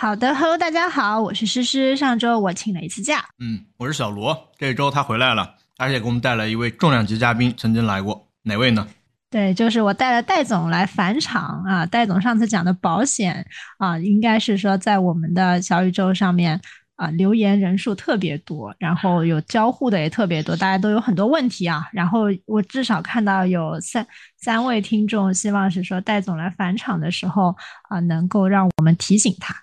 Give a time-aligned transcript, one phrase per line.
[0.00, 1.94] 好的，Hello，大家好，我是诗诗。
[1.94, 4.48] 上周我请了一次假，嗯，我是小罗。
[4.56, 8.88] 这周他回来了，而且给我们带来一位重量级嘉宾，曾经来过，哪位呢？
[9.28, 11.84] 对，就是我带了戴总来返场啊。
[11.84, 16.58] 戴总上次讲的保险啊，应该是说在我们的小宇宙上面
[16.96, 21.86] 啊留言人数特别多，然后有交互的也特别多，大家都有很多问题啊。
[21.92, 24.06] 然后我至少看到有三
[24.38, 27.54] 三位听众希望是说戴总来返场的时候
[27.90, 29.54] 啊，能够让我们提醒他。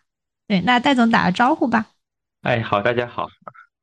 [0.47, 1.87] 对，那戴总打个招呼吧。
[2.41, 3.27] 哎，好，大家好。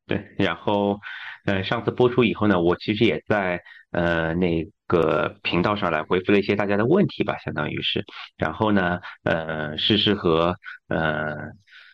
[0.06, 0.98] 对，然后，
[1.44, 3.60] 呃，上次播出以后呢，我其实也在
[3.90, 8.04] 呃那个频道上来回复了一些大家的问题吧，相当于是。
[8.36, 10.56] 然后呢，呃，诗诗和
[10.88, 11.34] 呃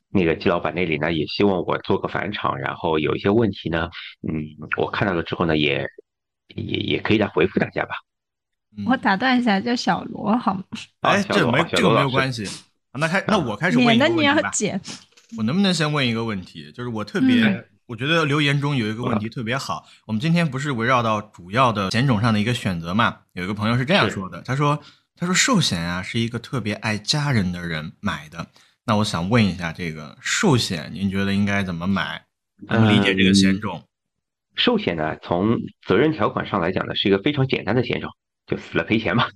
[0.08, 3.88] 那个季老板那里呢，也希望我做个返场，然后有一些问题呢，
[4.28, 4.34] 嗯，
[4.76, 5.84] 我看到了之后呢，也
[6.54, 7.94] 也也可以来回复大家吧。
[8.86, 10.62] 我打断一下，叫小罗好吗？
[11.00, 12.44] 哎，这没这个没有关系。
[12.98, 14.50] 那开那我开始问一个问题吧。
[15.38, 16.72] 我能不能先问一个问题？
[16.72, 19.86] 就是我特别，我觉得留言中有一个问题特别好。
[20.06, 23.18] 我们今天不是围绕到主要的险种上的一个选择嘛？
[23.34, 24.80] 有一个朋友是这样说的，他说
[25.14, 28.48] ：“他说寿险啊是一个特别爱家人的人买的。”
[28.84, 32.24] 那我想问一下，这个寿险您觉得应该怎么买？
[32.68, 33.84] 怎么理解这个险种？
[34.56, 38.10] 寿险呢，从责任条款上来讲呢，是一个非常简单的险种。
[38.46, 39.28] 就死了赔钱嘛，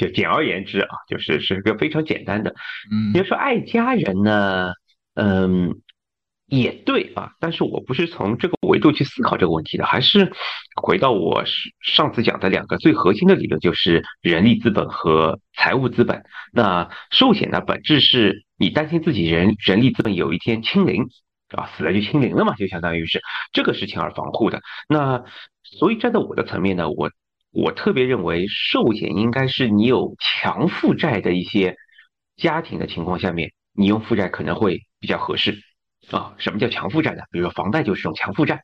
[0.00, 2.54] 就简而言之啊，就是是个非常简单的。
[2.90, 4.72] 嗯，比如说爱家人呢，
[5.14, 5.74] 嗯，
[6.46, 10.32] 也对啊，但是我不是从这个维度去思考这个问题的，还是
[10.80, 11.44] 回到我
[11.84, 16.22] 上次讲的两个最核心的理论，就是人力资本和财务资本。
[16.50, 21.04] 那寿险呢，本质是你担心自己人人力资本有一天清零
[21.54, 23.20] 啊，死了就清零了嘛，就相当于是
[23.52, 24.62] 这个是情而防护的。
[24.88, 25.22] 那
[25.62, 27.10] 所以站在我的层面呢，我。
[27.52, 31.74] 我特别认为，寿险应该是你有强负债的一些
[32.36, 35.58] 家庭的情况下面，你用负债可能会比较合适
[36.12, 36.34] 啊。
[36.38, 37.22] 什么叫强负债呢？
[37.32, 38.60] 比如说房贷就是种强负债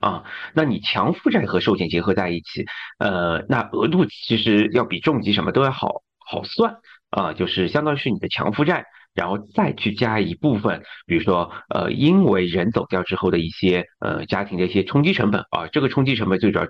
[0.00, 0.24] 啊。
[0.52, 2.66] 那你强负债和寿险结合在一起，
[2.98, 6.76] 呃，那额度其实要比重疾什么都要好好算
[7.08, 7.32] 啊。
[7.32, 15.66] 就是相当于是你的强负债，然后再去加一部分，比如说呃，因为人走掉之后的一些呃家庭的一些冲击成本啊。
[15.72, 16.66] 这个冲击成本最主要。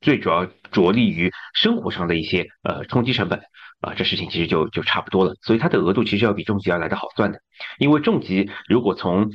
[0.00, 3.40] 最主要着力于生活上的一些呃冲击成本
[3.80, 7.40] 啊，这事情其实就就差不多了，所以它的额度其实要比重疾要来的好算的，
[7.78, 9.30] 因为重疾如果从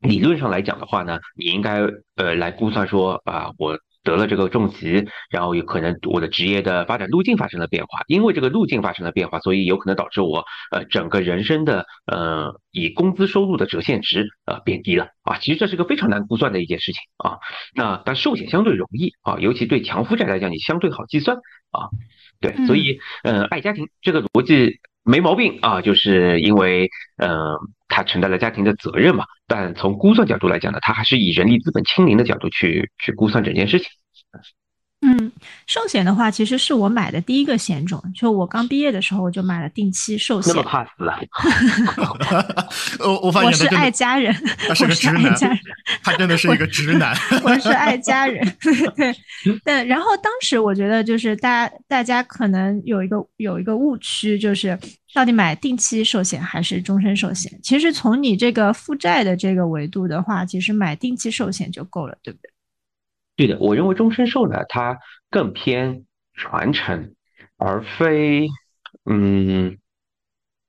[0.00, 1.80] 理论上来讲的话呢，你应该
[2.16, 3.78] 呃来估算说啊我。
[4.02, 17.38] 得了这个重疾，然后有可能我的职业的发展路径发生了变化，因为这个路径发生了变化，所以有可能导致我呃整个人生的呃以工资收入的折现值呃变低了啊，其实这是个非常难估算的一件事情啊。
[17.74, 21.36] 那但寿险相对容易啊，尤其对强负债来讲，你相对好计算
[21.70, 21.88] 啊。
[22.40, 27.30] 对，所以呃爱家庭这个逻辑没毛病啊，就是因为嗯
[27.88, 29.24] 他承担了家庭的责任嘛。
[29.46, 33.88] 但从估算角度来讲呢，他还是以人力资本清零的角度去去估算整件事情。
[35.04, 35.32] 嗯，
[35.66, 38.00] 寿险的话，其实是我买的第一个险种。
[38.14, 40.54] 就我刚毕业的时候，我就买了定期寿险。
[40.54, 41.18] 那么怕死啊！
[43.04, 44.32] 我我发现我是爱家人，
[44.68, 45.34] 他是个直男，
[46.04, 47.16] 他真的是一个直男。
[47.42, 48.46] 我是爱家人，
[48.94, 49.12] 对
[49.64, 49.84] 对。
[49.86, 54.78] 然后当时我觉得，就是大家大家可能有一个有一个误区，就是
[55.12, 57.52] 到底买定期寿险还是终身寿险？
[57.60, 62.51] 其实从你这个负债的这个维度的话，其实买定期寿险就够了，对不对？
[63.34, 64.98] 对的，我认为终身寿呢，它
[65.30, 66.04] 更偏
[66.34, 67.14] 传承，
[67.56, 68.46] 而非
[69.04, 69.78] 嗯，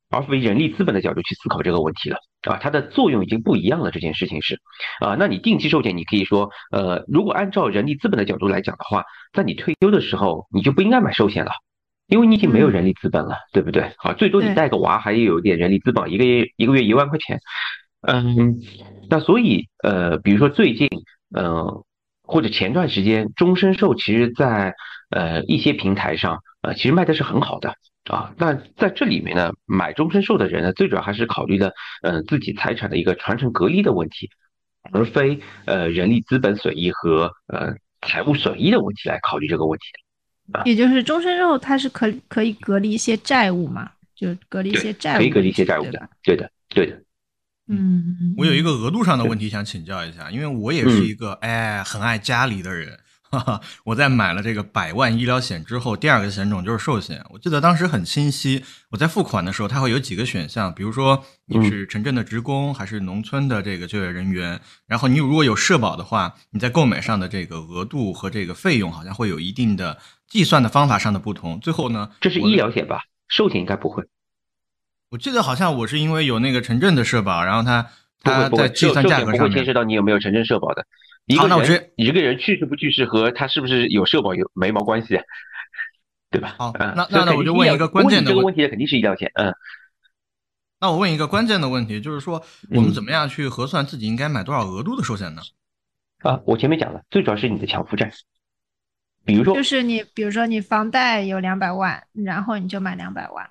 [0.09, 3.91] 而非人力资本的角度去思考这个问题了啊，它的作用已经不一样了。
[3.91, 4.61] 这件事情是
[5.01, 9.03] 啊，那你定期寿险，你可以说呃，如果按照人力资本的角度来讲的话，
[9.33, 11.51] 在你退休的时候，你就不应该买寿险了，
[12.07, 13.91] 因为你已经没有人力资本了，对不对？
[13.97, 17.39] 啊，最多你带个娃，还有一点人力资本，一个月一个月一万块钱，
[18.01, 18.55] 嗯，
[19.09, 20.87] 那所以呃，比如说最近
[21.35, 21.83] 嗯。
[22.23, 24.73] 或者前段时间，终身寿其实，在
[25.09, 27.75] 呃一些平台上，呃其实卖的是很好的
[28.09, 28.33] 啊。
[28.37, 34.29] 那在这里面呢，买终身寿的人呢，最主要还是考虑的，呃自己财产的一个传承隔离的问题，
[34.91, 39.85] 而非呃人力资本损益和呃财务损益的问题来考虑这个问题。
[40.51, 43.91] 啊，也就是终身寿它是可可以隔离一些债务嘛？
[44.15, 47.01] 就隔离一些债务，可以隔离一些债务的，对的，对的。
[47.67, 52.99] 嗯，我有一个额度上的问题想请教一下，因为我也是一个哎很爱家里的人。
[53.31, 57.25] 哈哈，我在买了这个百万医疗险之后，第二个险种就是寿险。
[57.31, 71.59] 我记得当时很清晰，我在付款的时候，它会有几个选项，比如说你是城镇的职工还是农村的这个就业人员，然后你如果有社保的话，你在购买上的这个额度和这个费用好像会有一定的计算的方法上的不同。
[71.59, 72.99] 最后呢，这是医疗险吧？
[73.29, 74.03] 寿险应该不会。
[75.13, 77.87] 我记得好像我是因为有那个城镇的社保，然后他
[78.19, 80.87] 他在计算价格上不会牵涉到你有没有城镇社保的。
[81.27, 85.19] 一个人你这个人去世不去世和他是不是有社保有没毛关系，
[86.31, 86.55] 对吧？
[86.57, 89.31] 好，那那那我就问一个关键的这个问题，肯定是医疗险。
[89.35, 89.53] 嗯，
[90.81, 95.43] 那我问一个关键的问题，就是说我们怎么样去核算自己应该买多少额度的寿险呢？
[96.23, 98.11] 啊，我前面讲了，最主要是你的强负债。
[99.23, 103.47] 比如说，就是你，比如说你房贷有两百万，然后你就买两百万。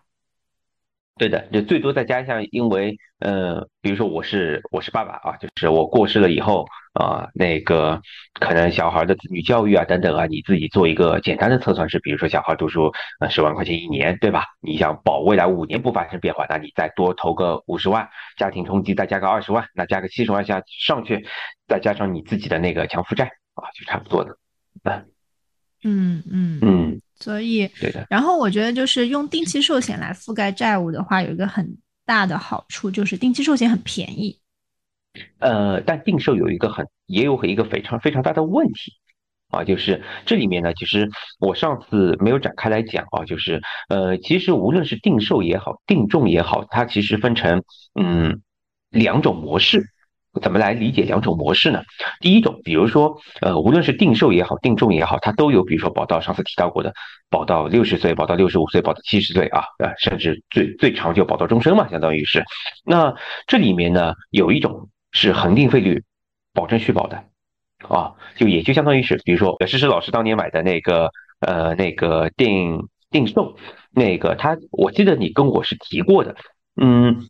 [1.19, 8.01] 对的，就最多再加上，因为呃，比如说我是我是爸爸啊，就是我过世了以后啊，那个
[8.41, 14.47] 可能小孩的子女教育啊等等啊，你自己做一个简单的测算是，比如说小孩读书呃十万块钱一年，对吧？
[14.61, 21.27] 你想保未来五年不发生变化，那你再多投个五十万，家庭冲击再加个二十万，那加个七十万下上去，
[21.69, 24.37] 再加上你自己的那个强负债啊，就差不多的，
[24.83, 25.12] 嗯。
[25.83, 28.07] 嗯嗯嗯，所以对的。
[28.09, 34.39] 然后我觉得就是用定期寿险来覆盖债务的话，有一个很大的好处，就是定期寿险很便宜。
[35.39, 38.93] 呃，但定寿有一个很也有一个非常非常大的问题
[39.51, 47.63] 啊，就是这里面呢，其实我上次没有展开来讲啊，就是呃，其实无论是定寿也好，定重也好，它其实分成
[48.01, 48.41] 嗯
[48.89, 49.87] 两种模式。
[50.41, 51.83] 怎么来理解两种模式呢？
[52.21, 56.95] 第一种，比如说，呃，无论是定寿也好，定重也好，它都有，比如说保到上次提到过的，
[57.29, 62.43] 保到六十岁，保到六十五岁，保到七十岁啊，呃，甚至最最长就保到终身嘛，相当于是。
[62.85, 63.15] 那
[63.47, 66.03] 这里面呢，有一种是恒定费率
[66.55, 67.25] 保证续保的，
[67.89, 73.55] 啊，就也就相当于是，比如说诗诗老师当年买的那个，呃，那个定定寿，
[73.91, 76.35] 那个他，我记得你跟我是提过的，
[76.81, 77.29] 嗯。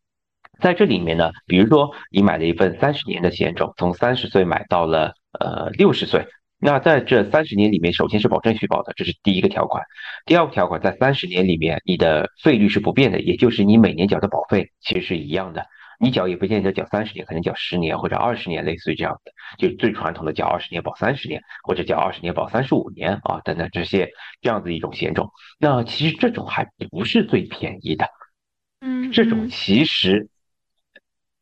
[0.62, 6.25] 在这里面呢，比如说你买了一份三十年的险种，从三十岁买到了呃六十岁，
[6.61, 9.82] 那在这三十年里面，首先是保证续保的，这是第一个条款。
[10.25, 15.67] 第二个条款，在三十年里面，你的费率是不变的，也就是你每年缴的保费其实是一样的。
[15.99, 24.08] 你缴也不见得缴三十年，可能缴十年或者二十年，类似于这样的，就最传统的缴二十年保三十年，或者缴二十年保三十五年啊等等这些
[24.41, 25.29] 这样子一种险种。
[25.58, 28.06] 那其实这种还不是最便宜的，
[28.81, 30.29] 嗯，这种其实。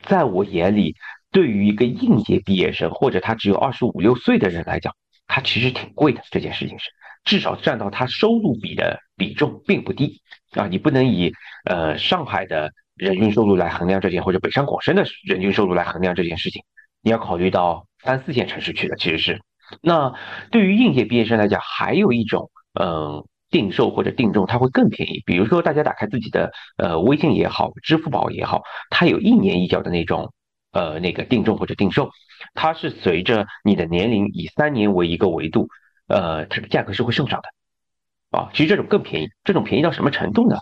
[0.02, 0.96] 在我眼里，
[1.30, 4.94] 对于一个应届毕业生或者他只有二十五六岁的人来讲，
[5.26, 6.20] 他其实挺贵的。
[6.30, 6.90] 这件事情是，
[7.24, 10.20] 至少占到他收入比的比重并不低
[10.52, 10.66] 啊。
[10.66, 11.32] 你不能以
[11.64, 16.62] 呃上海的人均收入来衡量这件，或者北上广深的人均收入来衡量这件事情。
[17.02, 19.40] 你要考虑到三四线城市去的，其实是。
[19.82, 20.14] 那
[20.50, 22.50] 对于应届毕业生来讲，还有一种
[22.80, 23.24] 嗯。
[23.50, 25.22] 定寿或者定重，它会更便宜。
[25.26, 30.32] 比如说，大家打开自己的呃微信也好，支付宝也好，它有一年一缴的那种
[30.72, 32.10] 呃那个定重或者定寿，
[32.54, 35.68] 它是随着你的年龄以三年为一个维度，
[36.06, 38.50] 呃，它的价格是会上涨的啊。
[38.54, 40.56] 其实这种更便宜，这种便宜到什么程度呢？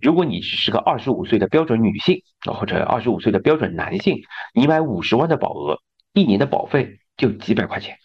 [0.00, 4.20] 如果你只是个二十五岁的标准女性啊，或者二十五岁的标准男性，
[4.52, 5.78] 你买五十万的保额，
[6.12, 7.96] 一年的保费就几百块钱。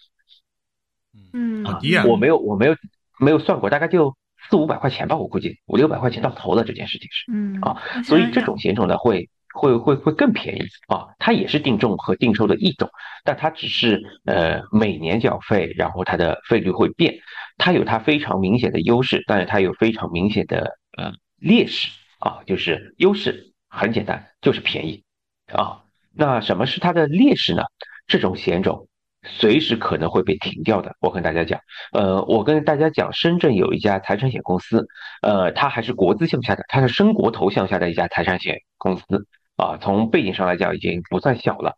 [1.34, 2.06] 嗯，好低啊！
[2.06, 2.76] 我没有，我没有
[3.20, 4.16] 没有算过，大概就。
[4.50, 6.64] 四五百块钱吧，我估计五六百块钱到头了。
[6.64, 11.08] 这件事情是，嗯啊，所以这种险种呢会会会会更便宜啊。
[11.20, 12.90] 它也是定重和定收的一种，
[13.24, 17.20] 但它只是呃每年缴费，然后它的费率会变。
[17.58, 21.90] 它有它非常明显的优势，但是它有非常明显的呃劣势
[22.20, 22.40] 啊。
[22.46, 25.04] 就是优势很简单，就是便宜
[25.52, 25.84] 啊。
[26.14, 27.64] 那什么是它的劣势呢？
[28.08, 28.88] 这种险种。
[29.28, 30.96] 随时可能会被停掉的。
[31.00, 31.60] 我跟大家讲，
[31.92, 34.88] 呃，我跟大家讲，深圳有一家财产险公司，
[35.22, 39.78] 呃，它还是国资向下的，它是深国投向下的一家财产险公司啊。
[39.78, 41.78] 从背景上来讲，已经不算小了。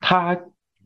[0.00, 0.36] 它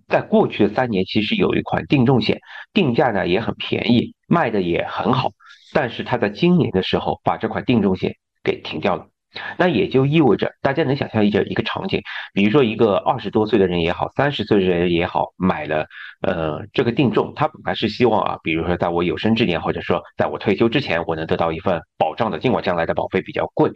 [0.09, 2.41] 在过去的三年，其实有一款定重险，
[2.73, 5.31] 定价呢也很便宜，卖的也很好。
[5.73, 9.09] 但是它在今年的时候，把这款定重险给停掉了。
[9.57, 15.87] 那也就意味着，大家能想象一下一个场景，比如说一个二十多岁的人也好，三十岁的人也好，买了
[16.21, 23.71] 呃这个定重，他本来是希望啊，比如说在我有生之年，或者说在我退休之前，我能得到一份保障的，尽管将来的保费比较贵，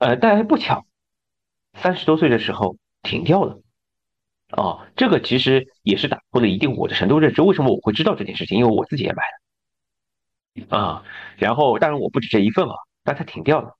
[0.00, 0.84] 呃，但不巧，
[1.74, 3.60] 三十多岁的时候停掉了，
[4.50, 7.42] 啊，这个其实也是打破了一定我的程度认知。
[7.42, 8.58] 为什么我会知道这件事情？
[8.58, 9.22] 因为我自己也买
[10.70, 11.04] 了，啊，
[11.36, 13.76] 然后当然我不止这一份啊，但它停掉了。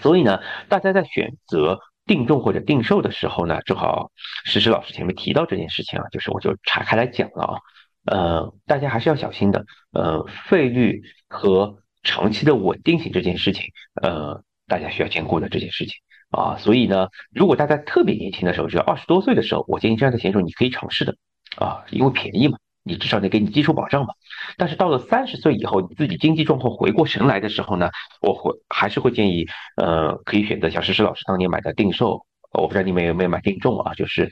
[0.00, 4.10] 所以呢，大家在选择定重或者定寿的时候呢，正好
[4.44, 7.58] 石石老师前面提到这件事情啊，就是我就岔开来讲了啊，
[8.06, 13.64] 呃，大家还是要小心的，呃，费率和长期的稳定性这件事情，
[14.02, 15.94] 呃，大家需要兼顾的这件事情。
[16.30, 21.14] 啊，所以呢，如果大家特别年轻的时候，就二十多岁的时候，我建议这样的险种你可以尝试的
[21.56, 22.58] 啊，因为便宜嘛。
[22.84, 24.14] 你至少得给你基础保障嘛。
[24.56, 34.30] 但是到了三十岁以后，你自己经济状况回过神来的时候呢，我会还是会建议，呃，可以选择像石石老师当年买的定寿，我不知道你们有没有买定重啊，就是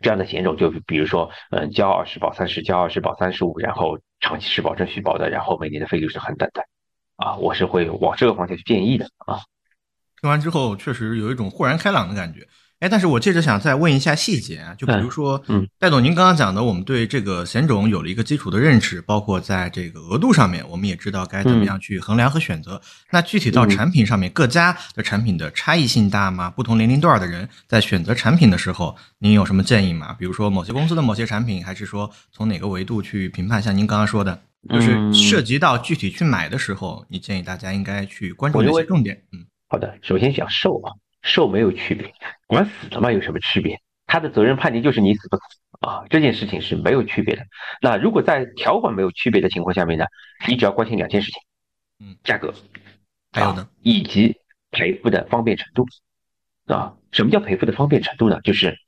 [0.00, 6.62] 这样的险种，就比如说，嗯，交二十保三十，交二十保三十五，然后长期是保证续保的，然后每年的费率是很等的，
[7.16, 9.40] 啊，我是会往这个方向去建议的啊。
[10.20, 12.46] 听完之后，确实有一种豁然开朗的感觉。
[12.80, 22.80] 哎，但是我接着想再问一下细节啊，就比如说，嗯，戴总，您刚刚讲的，我们对这个险种有了一个基础的认识，包括在这个额度上面，我们也知道该怎么样去衡量和选择。
[23.10, 26.48] 那具体到产品上面，各家的产品的差异性大吗？
[26.50, 30.14] 不同年龄段的人在选择产品的时候，您有什么建议吗？
[30.16, 33.60] 比如说某些公司的某些产品，还是说从哪个维度去评判？
[33.60, 39.20] 像您刚刚说的，就是涉及到具体去买的时候，你建议大家应该去关注哪些重点？
[39.32, 40.94] 嗯，好的，首先讲寿啊。
[41.28, 42.12] 寿没有区别，
[42.46, 43.78] 管死了嘛有什么区别？
[44.06, 45.42] 他的责任判定就是你死不死
[45.80, 47.42] 啊，这件事情是没有区别的。
[47.82, 50.06] 那如果在条款没有区别的情况下面呢，
[50.48, 51.42] 你只要关心两件事情，
[52.00, 52.54] 嗯，价格，
[53.32, 54.36] 还有呢，以及
[54.70, 55.86] 赔付的方便程度
[56.72, 56.94] 啊。
[57.12, 58.40] 什么叫赔付的方便程度呢？
[58.42, 58.78] 就是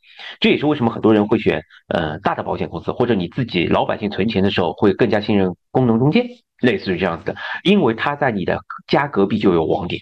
[0.40, 6.26] 这也是为什么很多人会选呃大的保险公司，或者你自己老百姓存钱的时候会更加信任工农中介，
[6.60, 10.00] 类似于这样子的，因为他在你的家隔壁就有网点。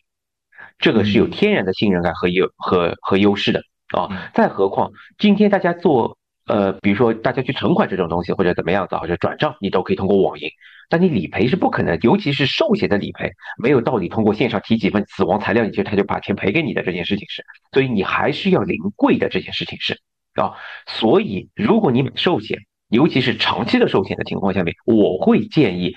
[0.78, 3.62] 这个是有天然的信任感和优和和优势的
[3.96, 4.30] 啊！
[4.34, 6.16] 再何况今天大家做
[6.46, 10.48] 呃，比如说大家去存款这种东西或者怎么样子，或者转账，你都可以通过网银，
[10.88, 13.30] 但你理赔是不可能，尤其是寿险的理赔，
[13.62, 20.00] 没有道理通过线上提几份死亡材料，你就他就把钱赔给你的这件事情是，所以你还是要临柜的这件事情是
[20.40, 20.54] 啊。
[20.86, 22.58] 所以如果你买寿险，
[22.88, 25.94] 尤其是长期的寿险的情况下面，我会建议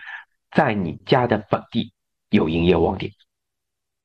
[0.51, 1.93] 在你家的本地
[2.29, 3.11] 有营业网点。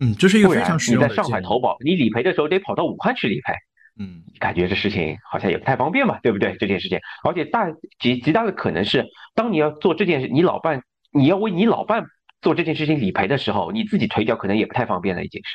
[0.01, 1.07] 嗯，这是一个非常实用的。
[1.09, 3.55] 你在上海投保，你理赔的时候得跑到武汉去理赔，
[3.99, 6.55] 嗯，感觉这事情好像也不太方便嘛，对不对？
[6.59, 7.67] 这件事情，而且大
[7.99, 12.05] 极极大的可能是，当你要做这件事，你老伴你要为你老伴
[12.43, 15.49] 做这件事情理赔的时候，你自己腿脚可能也不太方便了，已经是。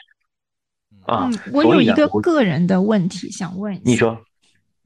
[1.06, 4.22] 啊，我有一个个人的问题想问一下，你说，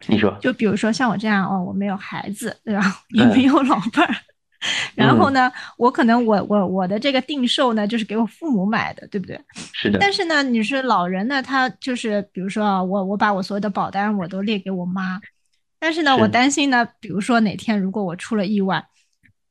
[0.08, 2.82] 你说，就比如说像我这样哦，我没有孩子，对吧？
[3.10, 4.16] 也没有老伴儿。
[4.96, 9.40] 然后呢，我可能我我我的这个定寿呢，就是给我父母买的，对不对？
[9.74, 10.00] 是的。
[10.00, 15.20] 但是呢，你是老人呢，他就是比如说啊，我我把我所有的保单我都列给我妈，
[15.80, 18.86] 但是呢，我担心呢，比如说哪天如果我出了意外，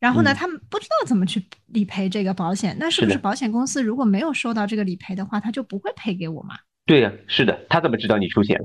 [0.00, 6.56] 然后呢，他们不知道怎么去理赔这个保险，那是不是保险公司如果没有收到这个理赔的话，他就不会赔给我吗？
[6.86, 8.64] 对呀，是的，他怎么知道你出险了？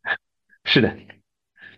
[0.64, 0.94] 是的。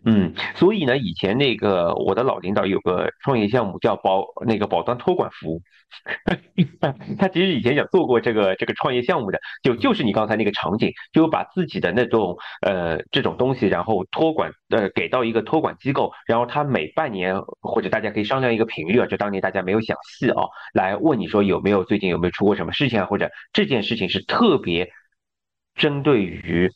[0.04, 5.62] 嗯，所以呢，以前那个我的老领导有个创业项目叫保那个保单托管服务，
[7.18, 24.90] 他其实以前想做过这个这个创业项目的，就就是你刚才那个场景，就把自己的那种呃这种东西，然后托管呃给到一个托管机构，然后他每半年或者大家可以商量一个频率啊，就当年大家没有想细啊，来问你说有没有最近有没有出过什么事情啊，或者这件事情是特别
[25.74, 26.70] 针对于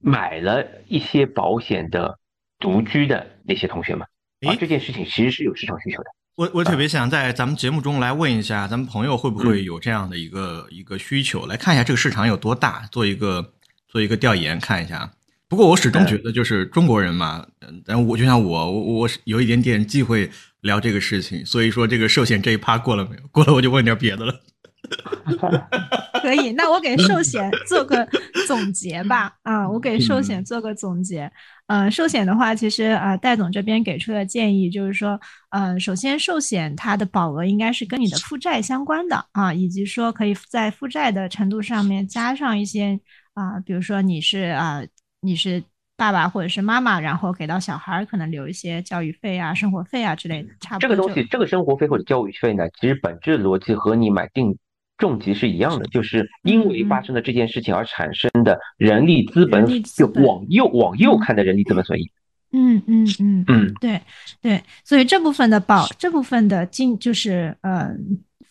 [0.00, 2.18] 买了一些保险的。
[2.62, 4.06] 独居的那些同学们，
[4.46, 6.08] 啊，这件事情其实是有市场需求的。
[6.36, 13.52] 我我特别想在咱们节目中来问一下，咱们朋友会不会有这样的一个一个需求，来看一下这个市场有多大，做一个
[13.88, 15.12] 做一个调研看一下。
[15.48, 20.30] 不过我始终觉得，就是中国人嘛，嗯但我就像我我我有一点点忌讳
[20.62, 23.22] 聊这个事情，所以说这个寿险这一趴过了没有？
[23.30, 24.40] 过了我就问点别的了。
[26.22, 28.06] 可以，那我给寿险做个
[28.46, 29.32] 总结吧。
[29.42, 31.30] 啊，我给寿险做个总结。
[31.72, 43.00] 嗯，寿险的话，其实啊，戴总这边给出的建议就是说，呃，首先寿险它的保额应该是跟你的负债相关的啊，以及说可以在负债的程度上面加上一些
[43.32, 44.82] 啊，比如说你是啊，
[45.22, 45.64] 你是
[45.96, 50.50] 爸爸或者是妈妈，然后给到小孩可能留一些教育费啊、生活费啊之类的。
[50.60, 50.80] 差不多。
[50.80, 54.58] 这个东西，这个生活费或者教育费呢，其实本质逻辑和你买定。
[55.02, 62.08] 重疾是一样的，就是因为发生了这件事情而产生的人力资本，就往右往右看的人力资本损益。
[62.52, 64.00] 嗯嗯嗯嗯，对
[64.40, 67.90] 对，所以这部分的保这部分的进就是呃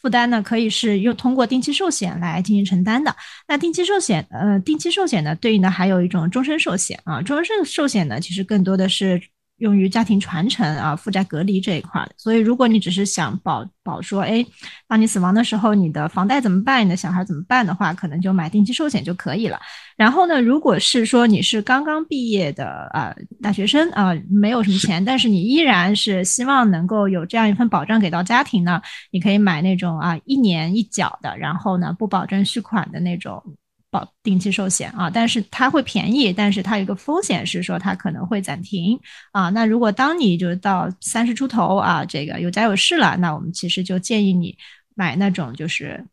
[0.02, 3.16] 负担呢，可以是用通过定期寿险来进行承担的。
[3.48, 9.22] 那定期寿险呃定期寿险呢，对应的还有一种终身寿险啊，终身寿险呢，其实更多的是。
[9.62, 12.12] 用于家庭传承啊，负债隔离这一块的。
[12.18, 14.46] 所以，如果你只是想保保说，哎，
[14.88, 16.84] 当你死亡的时候，你的房贷怎么办？
[16.84, 19.60] 你的小孩怎么办的话，可能就买定期寿险就可以了。
[19.96, 33.44] 然后呢，如果是说你是刚刚毕业的啊大学生啊，没有什么钱，但是你依然是希望能够有这样一份保障给到家庭呢，你可以买那种啊一年一缴的，然后呢不保证续款的那种。
[33.92, 38.98] 保定期寿险啊，但是它会便宜，但是它有一个风险是说它可能会暂停
[39.34, 39.50] 啊。
[39.50, 44.58] 那如果当你就到三十出头啊，这个有家有室了，那我们其实就建议你
[44.96, 46.04] 买那种就是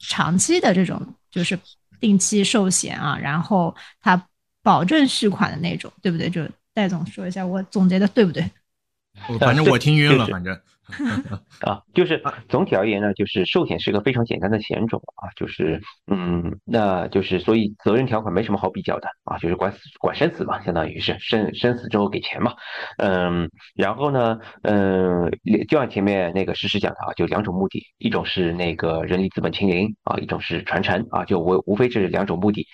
[0.00, 1.00] 长期的这种
[1.30, 1.58] 就是
[2.00, 4.26] 定期寿险啊，然后它
[4.62, 6.28] 保证续款的那种，对不对？
[6.28, 8.50] 就戴总说一下，我总结的对不对？
[9.38, 10.60] 反正我听晕了，反正。
[11.62, 15.80] 啊，就是总体而言呢，就是寿险是个非常简单的险种啊，就是
[16.10, 22.54] 嗯，那就是所以责任条款没什么好比较的啊，就是管死管生死嘛，相当于是生生死之后给钱嘛，
[22.98, 25.30] 嗯，然后呢，嗯，
[25.68, 32.66] 就像前面那个诗诗讲的啊，就两种目的，一种是那个人力资本清零啊，一种是传承啊，就无无非这两种目的，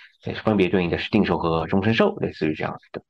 [0.44, 3.02] 分别对应的是定寿和终身寿，类似于这样子的。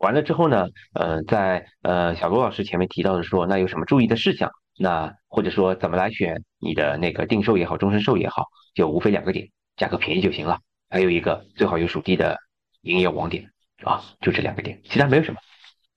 [0.00, 4.50] 完了之后呢，呃，在呃小罗老师前面提到的说，那有什么注意的事项？
[4.78, 10.60] 那或者说怎么来选你的那个定寿也好，终身寿也好，就无非两个点，价格便宜就行了。
[10.90, 12.38] 还有一个最好有属地的
[12.82, 13.50] 营业网点
[13.82, 15.40] 啊，就这两个点，其他没有什么。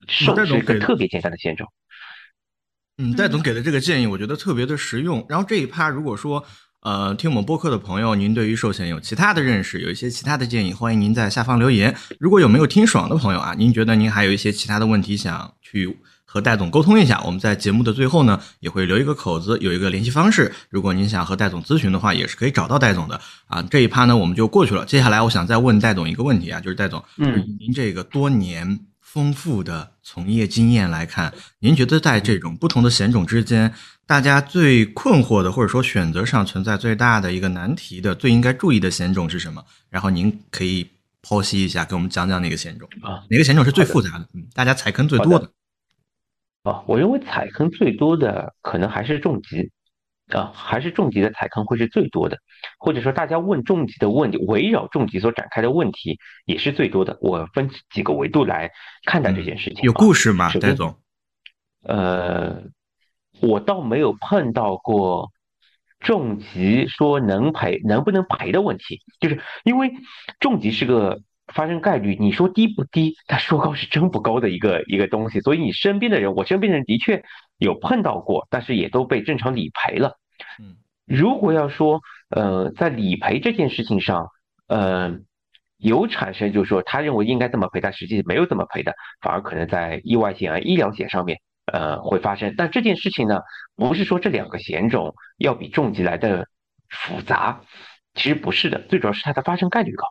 [0.08, 1.66] 寿是一个特别简单的险种。
[2.96, 5.24] 嗯，戴总给的这个建议，我觉得特别的实用。
[5.28, 6.44] 然后这一趴，如果说
[6.82, 11.94] 呃听我们播客的朋友，您对于寿险有其他的认识，有一些其他的建议，欢迎您在下方留言。
[12.18, 15.98] 如果有没有听爽的朋友啊，您觉得您还有一些其他的问题想去。
[16.32, 20.52] 和戴总沟通一下，我们在节目的最后呢，也会留一个口子，有一个联系方式。
[20.68, 23.60] 如果您想和戴总咨询的话，也是可以找到戴总的啊。
[23.62, 24.84] 这一趴呢，我们就过去了。
[24.84, 28.78] 接下来，我想再问戴总一个问题啊，就是戴总，嗯，您这个多年
[29.12, 33.74] 丰富的从业经验来看，您觉得在这种不同的险种之间，
[34.06, 39.64] 大家最困惑的，或者说选择上存在最大的一个难题的，最应该注意的险种是什么？
[39.88, 40.88] 然后您可以
[41.24, 43.26] 剖析一下，给我们讲讲哪个险种啊？
[43.28, 44.28] 哪个险种是最复杂的？
[44.32, 45.50] 嗯，大家踩坑最多的。
[46.62, 49.72] 啊，我认为踩坑最多的可能还是重疾，
[50.38, 52.38] 啊，还是重疾的踩坑会是最多的，
[52.78, 57.18] 或者说大家问重疾的问题，围绕重疾所展开的问题也是最多的。
[57.20, 58.70] 我分几个维度来
[59.04, 59.82] 看待这件事情。
[59.84, 60.98] 有故事吗，戴总？
[61.82, 62.62] 呃，
[63.40, 65.30] 我倒没有碰到过
[66.00, 69.92] 重疾说能赔能不能赔的问题，就是因为
[70.38, 71.20] 重疾是个。
[71.52, 73.16] 发生概率，你说低不低？
[73.26, 75.40] 它说高是真不高的一个一个东西。
[75.40, 77.24] 所以你身边的人，我身边的人的确
[77.60, 80.18] 有碰到过，但是也都被正常理赔了。
[80.58, 84.28] 嗯，如果要说，呃，在理赔这件事情上，
[84.66, 85.18] 呃，
[85.76, 92.54] 有产生就是说他认为应该这么赔，但实际没有这么赔的，反而可能在意外险啊、医疗险上面，呃，会发生。
[92.56, 93.40] 但这件事情呢，
[93.76, 96.48] 不是说这两个险种要比重疾来的
[96.88, 97.60] 复杂，
[98.14, 100.06] 其实不是的，最主要是它的发生概率高。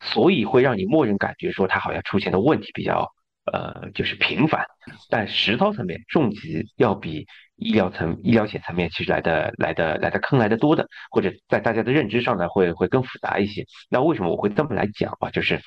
[0.00, 3.10] 所以会让你默认感觉说它好像出现的问题比较
[3.52, 4.66] 呃就是频繁，
[5.10, 7.26] 但实操层面重疾要比
[7.56, 13.64] 医疗层医疗险层面其实来的来的来的坑来的多的，或者在大家的认知上呢会会更复杂一些。
[13.88, 15.30] 那为什么我会这么来讲啊？
[15.30, 15.60] 就是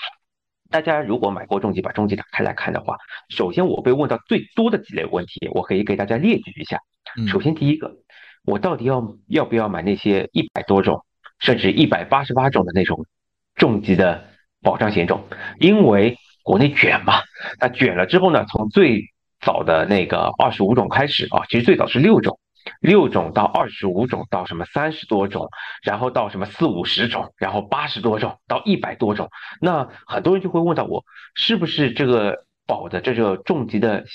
[0.69, 2.97] 大家如果买过重疾，把重疾打开来看的话，
[3.29, 6.79] 首先我被问到最多的几类问题，我可以给大家列举一下。
[7.27, 7.95] 首先第一个，
[8.43, 11.05] 我到底要要不要买那些一百多种
[11.39, 13.05] 甚至一百八十八种的那种？
[13.55, 14.29] 重疾的
[14.61, 15.23] 保障险种，
[15.59, 16.15] 因为
[16.47, 17.15] 国内卷嘛，
[17.59, 19.03] 那卷了之后呢，从最
[19.41, 22.39] 早的那个二十五种开始啊，其实最早是六种，
[22.79, 25.49] 六种到二十五种，到什么三十多种，
[25.83, 29.29] 然后到什么四五十种，然后八十多种，到一百多种，
[29.59, 31.03] 那很多人就会问到我，
[31.35, 34.05] 是不是这个保的这个重疾的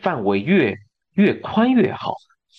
[0.00, 0.76] 范围越
[1.14, 2.14] 越宽越好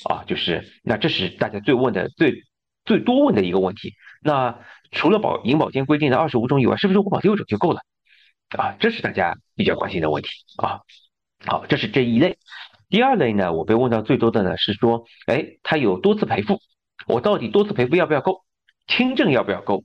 [0.09, 0.25] 啊？
[0.27, 2.43] 就是那这是大家最问的最
[2.83, 4.59] 最多问的一个问题，那。
[4.95, 7.81] 除了保银保监规定的二十五种以外，是不是我保六种就够了？
[8.57, 10.79] 啊，这是大家比较关心的问题啊。
[11.45, 12.37] 好，这是这一类。
[12.89, 16.59] 第二类呢，我被问到最多的呢是说，哎，它有多次赔付，
[17.07, 18.43] 我到底多次赔付要不要够？
[18.87, 19.83] 轻症要不要够？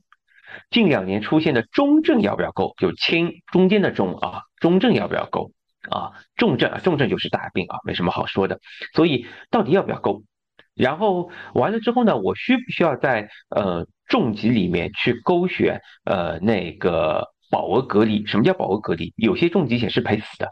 [0.71, 2.75] 近两年出现的中症要不要够？
[2.79, 5.53] 就轻中间的中啊，中症要不要够？
[5.91, 8.61] 啊，重症啊，重症就是大病啊，没什么好说的。
[8.95, 10.23] 所以到底要不要够？
[10.75, 13.87] 然后完了之后呢，我需不需要在呃？
[14.09, 19.13] 重疾里面去勾选呃那个保额隔离，什么叫保额隔离？
[19.17, 20.49] 有些重疾险是赔死的，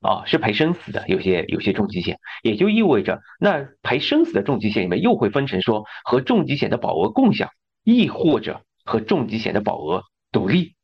[0.00, 7.50] 啊是赔生死的，有些有些重疾险，也就意味着那赔生死的重疾险里面又会分成说和重疾险的保额共享，
[7.82, 10.74] 亦或者和重疾险的保额独立，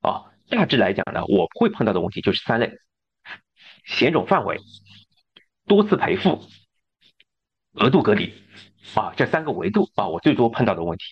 [0.00, 2.72] 啊大致来讲呢，我会碰到的问题就是三类：
[3.84, 4.60] 险种范围、
[5.66, 6.42] 多次赔付、
[7.74, 8.32] 额度隔离。
[8.94, 11.04] 啊，这三个维度啊，我最多碰到的问题。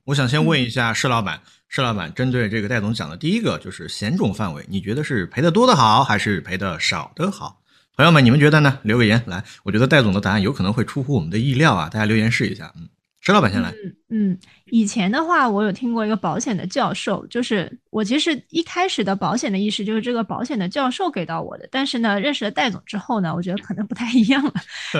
[0.00, 7.60] 嗯，我想先问一下施老板，施老板针对这个戴总讲的第一个，就是险种范围，你觉得是赔的多的好，还是赔的少的好？
[7.96, 8.78] 朋友们，你们觉得呢？
[8.82, 12.72] 留个言来，我觉得戴总的答案有可能会出乎我们的意料啊，大家留言试一下。
[12.76, 12.88] 嗯，
[13.20, 13.70] 石老板先来。
[13.70, 14.38] 嗯嗯，
[14.70, 24.52] 以前的话，我有听过一个保险的教授，就是我其实一开始的保险的意识就是这个保险的教授给到我的，但是呢，认识了戴总之后呢，我觉得可能不太一样了。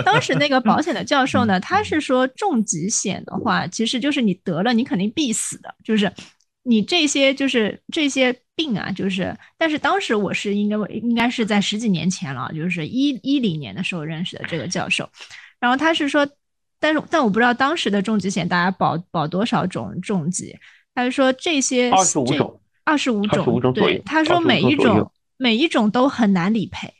[0.05, 6.09] 当时那个保险的教授呢， 他是说重疾险的话，其实就是你得了，你肯定必死的，就是
[6.63, 15.09] 你这些就是这些病啊，就是，但是当时我是应该应该是在十几年前了，就是一一零年的时候认识的这个教授，
[15.59, 16.25] 然后他是说。
[16.81, 20.57] 但是，但我不知道当时的重疾险大家保保多少种重疾。
[20.93, 26.93] 他就说这些二十五种，二十五种，对，他说每一种每一种都很难理赔，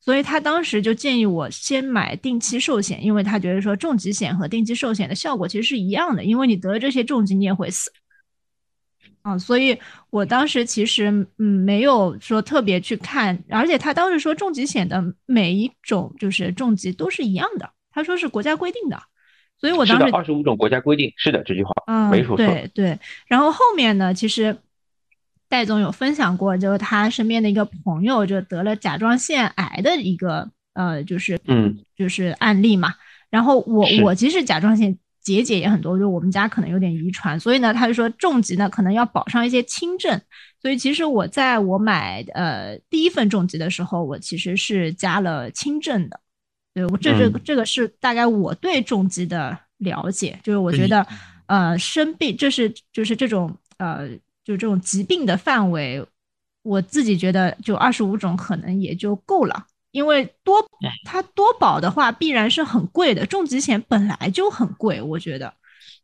[0.00, 7.92] 所以他当时就建议我先买定期寿险，因为他觉得说重疾险和定期寿险的效果其实是一样的，因为你得了这些重疾你也会死。
[9.22, 9.78] 啊，所以
[10.10, 19.00] 我当时其实嗯没有说特别去看，而且他当时说重疾险的每一种就是重疾都是一样的，他说是国家规定的。
[19.58, 22.44] 所以我当时二十五种国家规定是的这句话，嗯，没说错。
[22.44, 24.56] 对对，然后后面呢，其实
[25.48, 32.92] 戴总有分享过，就是他身边的一个朋友就得了甲状腺癌的一个呃，就是嗯，就是案例嘛。
[33.30, 40.20] 然后我我其实甲状腺结节也很多，就我们家可能有点遗传，所以呢，他就说重疾呢可能要保上一些轻症。
[40.60, 46.20] 所以其实我在我买呃第一份重疾的时候，我其实是加了轻症的。
[46.76, 51.06] 对我这这这个是大概我对重疾的了解，就是我觉得，
[51.46, 54.06] 呃，生病这是就是这种呃，
[54.44, 56.04] 就这种疾病的范围，
[56.60, 60.62] 我自己觉得就二十五种可能也就够了，因为多
[61.06, 65.50] 它多保的话必然是很贵的，重疾险本来就很贵，我觉得，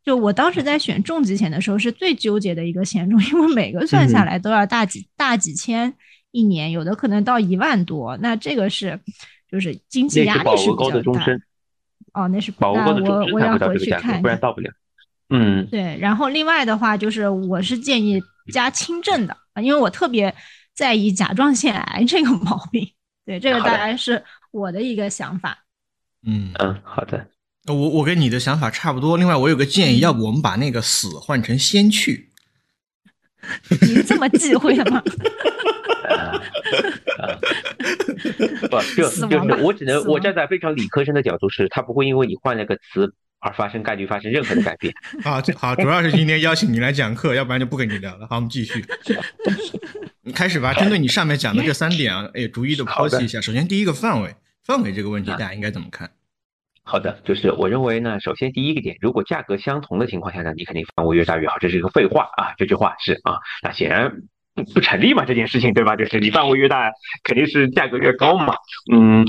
[0.03, 5.93] 就我当时在选重疾险的时候是最纠结的一个险种， 因为每个算下来都要大几大几千
[6.31, 8.99] 一年，有的可能到一万多，那这个是。
[9.53, 11.23] 就是经济压力是比较大。
[12.13, 14.71] 哦，那是保额高的终身才会去看，不然到不了。
[15.29, 15.95] 嗯，对。
[15.99, 18.19] 然后另外的话，就是我是建议
[18.51, 20.33] 加轻症的啊，因为我特别
[20.73, 22.91] 在意甲状腺癌这个毛病。
[23.27, 25.63] 对，这个大概是我的一个想法。
[26.25, 27.27] 嗯嗯，好的。
[27.67, 29.17] 我我跟你的想法差不多。
[29.17, 32.31] 另外，我有个建议，要不我们把那个死换成先去？
[33.69, 34.83] 你这么忌讳的
[36.09, 36.41] 吗？
[38.69, 44.93] 不，就就是我只能我站在非常理科生的角度，是他不会因为你换了个词而发生概率发生任何的改变。
[45.23, 48.27] 好，好，主要是今天邀请你来讲课，要不然就不跟你聊了。
[48.27, 48.83] 好，我们继续，
[50.23, 50.73] 你开始吧。
[50.73, 53.41] 针对你上面讲的这三点啊，哎，逐一的剖析一下。
[53.41, 56.09] 首先，第一个范围，范围这个问题，大家应该怎么看？
[56.85, 62.53] 好的，就是我认为呢，首先第一个点，如果价格相同的情况下呢，你肯定范围越大越好，这是一个废话啊。
[62.57, 64.23] 这句话是啊，那显然。
[64.73, 65.25] 不成立嘛？
[65.25, 65.95] 这件事情对吧？
[65.95, 66.91] 就是你范围越大，
[67.23, 68.53] 肯定是价格越高嘛。
[68.93, 69.25] 嗯，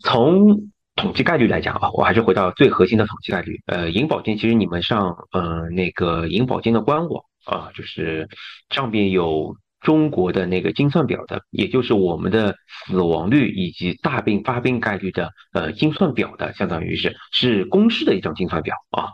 [0.00, 3.60] 从统计概率来讲啊，我还是回到最核心的统计概率。
[3.66, 8.28] 呃，银保监其实你们上呃那个银保监的官网啊，就是
[8.70, 12.54] 上边有中国的那个精算表的，也就是我们的
[12.86, 19.08] 死亡率以及大病发病概率的呃精算表的，相当于是是公式的一张精算表啊。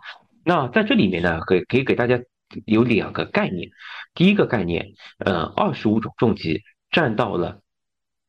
[0.44, 2.20] 那在这里面呢，可以可以给大家。
[2.64, 3.68] 有两个概念，
[4.18, 7.62] 第一个概念，呃，二十五种重疾占到了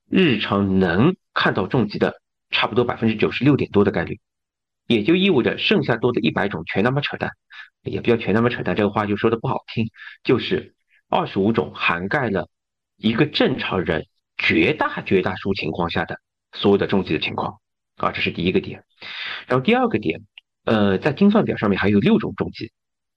[0.08, 2.21] 日常能看到重疾的
[2.52, 4.19] 差不多百分之九十六点多的概率，
[4.86, 7.32] 也就意味着剩下多的一百种全他妈扯淡，
[7.82, 9.88] 也不要全他妈扯淡，这个话就说的不好听，
[10.23, 10.75] 就是
[11.10, 12.49] 二十五种涵盖了
[12.95, 14.06] 一个正常人
[14.38, 16.19] 绝大绝大数情况下的
[16.54, 17.58] 所有的重疾的情况
[17.95, 18.84] 啊，这是第一个点。
[19.47, 20.21] 然后第二个点，
[20.65, 22.71] 呃，在精算表上面还有六种重疾。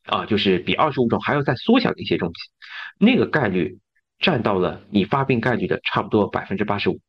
[0.05, 2.41] 啊，就是比二十五种还要再缩小的一些重疾，
[2.99, 3.79] 那个概率
[4.19, 7.01] 占到了你发病概率的差不多百分之八十五，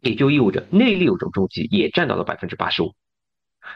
[0.00, 2.94] 也就意味着那六种重疾也占到了百分之八十五，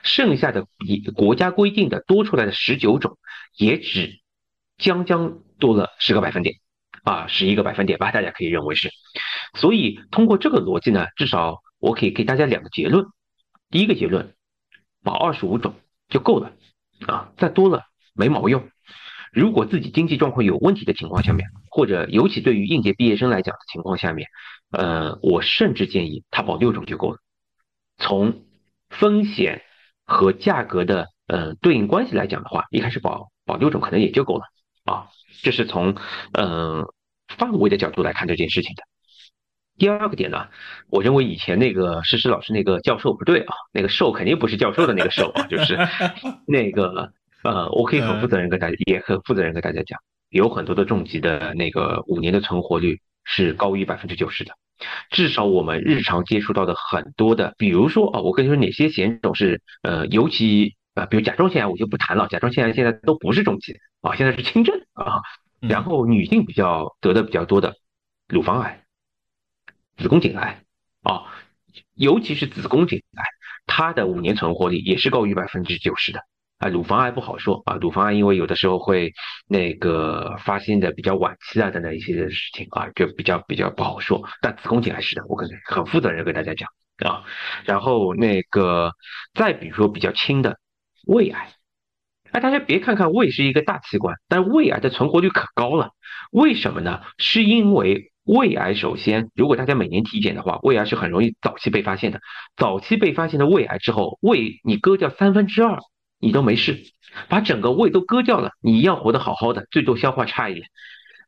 [0.03, 3.19] 剩下的以国家规定的多出来的十九种，
[3.57, 4.21] 也只
[4.79, 6.57] 将将多了十个百分点，
[7.05, 8.91] 啊，十一个百分点吧，大家可以认为是。
[9.55, 13.07] 所以通过这个逻辑呢，至少我可以给大家两个结论，
[13.69, 14.35] 第一个结论，
[15.03, 15.75] 保二十五种
[16.09, 16.53] 就够了，
[17.07, 17.92] 啊，再多了。
[18.15, 18.69] 没毛用。
[19.33, 24.29] 如果自己经济状况有问题的情况下面，或者尤其对于应届毕业生来讲的情况下面，
[24.71, 27.19] 呃，我甚至建议他保六种就够了。
[27.97, 28.45] 从
[28.91, 29.63] 风险
[30.05, 34.45] 和价格的呃对应关系来讲的话，一开始保保六种可能也就够了
[34.85, 35.09] 啊。
[35.43, 35.97] 这是从
[36.35, 36.85] 嗯
[37.39, 38.83] 范围的角度来看这件事情的。
[39.79, 40.49] 第二个点呢，
[40.91, 45.79] 我认为以前那个诗诗老师那个教授不对啊，那个授肯定不是教授的那个授啊，就是
[46.47, 47.15] 那个。
[47.45, 49.99] 呃，我可以很负责任跟大家，也很负责任跟大家讲，
[50.31, 54.53] 有很多的重疾的那个五年的存活率是高于百分之九十的，
[55.11, 65.21] 至少我们日常接触到的很多的，比如说啊，我跟你说哪些险种是呃尤其啊，比如甲状腺癌我就不谈了，甲状腺癌现在都不是重疾啊，现在是轻症啊。
[65.61, 67.77] 然后女性比较得的比较多的，
[68.27, 68.83] 乳房癌、
[69.97, 70.63] 子宫颈癌
[71.03, 71.23] 啊，
[71.95, 73.25] 尤其是子宫颈癌，
[73.67, 76.21] 它的五年存活率也是高于百分之九十的。
[76.63, 79.13] 啊，乳房癌不好说啊，乳房癌因为有的时候会
[79.49, 84.23] 那个发现的比较晚期啊等等一些事情啊，就比较比较不好说。
[84.41, 86.69] 但子宫颈癌是的，我可能很负责任跟大家讲
[87.05, 87.25] 啊。
[87.65, 88.93] 然后那个
[89.35, 90.57] 再比如说比较轻的
[91.05, 91.49] 胃癌，
[92.31, 95.91] 哎，大家别看看胃是一个大器官，但胃癌的存活率可高了。
[96.31, 97.01] 为什么呢？
[97.19, 102.21] 是因为胃癌首先，如果大家每年体检的话，胃癌是很容易早期被发现的。
[102.57, 105.81] 早期被发现的胃癌之后，胃你割掉三分之二。
[106.23, 106.85] 你都没事，
[107.29, 110.69] 把整个胃都割掉了，你一样活得好好的，最多消化差一点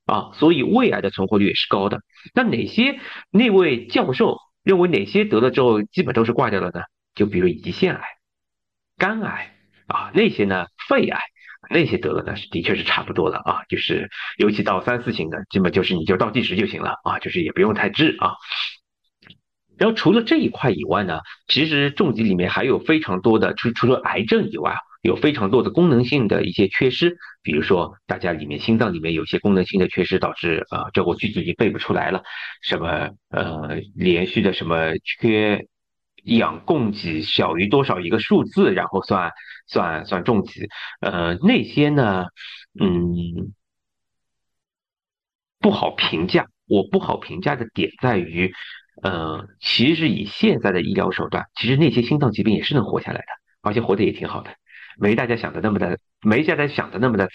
[0.07, 0.31] 啊。
[0.35, 2.01] 所以胃癌的存活率也是高的。
[2.33, 6.83] 那哪些那位教授认为哪些得了之后基本都是挂掉了呢？
[7.17, 8.03] 就比如胰腺癌、
[8.97, 9.57] 肝癌
[9.89, 11.21] 啊，那些呢肺癌
[11.71, 13.65] 那些得了呢，的确是差不多了啊。
[13.69, 18.37] 就是尤其到三四型的，基本就是你就倒计时就行了啊，就是也不用太治啊。
[19.77, 32.23] 然后除了这一块以外呢，其实重疾里面还有非常多的，除除了癌症以外，有非常多的功能性的一些缺失，比如说大家里面心脏里面有些功能性的缺失，导致呃这我句子已经背不出来了，
[32.63, 35.67] 什么呃连续的什么缺
[36.25, 39.33] 氧供给小于多少一个数字，然后算
[39.67, 40.69] 算算重疾，
[41.01, 42.27] 呃那些呢，
[42.81, 43.53] 嗯
[45.59, 48.53] 不好评价，我不好评价的点在于。
[49.05, 53.27] 呃，其实以现在的医疗手段，其实那些心脏疾病也是能活下来的，
[53.61, 54.51] 而且活得也挺好的，
[54.97, 57.35] 没大家想的那么的，没大家想的那么的惨。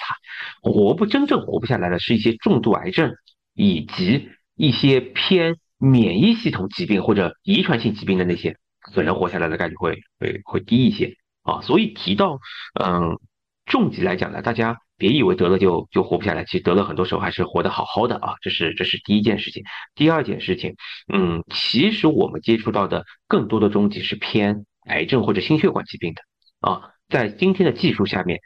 [0.63, 3.13] 活不真正活不下来的是一些重度癌症，
[3.53, 11.61] 以及一些偏免疫系统疾病或者遗传性疾病的那些，可能活下来的概率会会会低一些啊。
[11.61, 12.39] 所以提到
[12.83, 13.19] 嗯
[13.67, 14.79] 重疾来讲呢，大家。
[14.99, 19.63] 别以为得了就就活不下来，其实得了很多时候还是活得好好的啊，这是这是第一件事情。
[19.95, 20.75] 第二件事情，
[21.11, 26.21] 嗯，其实我们接触到的更多的终极是偏癌症或者心血管疾病的
[26.59, 28.39] 啊，在今天的技术下面，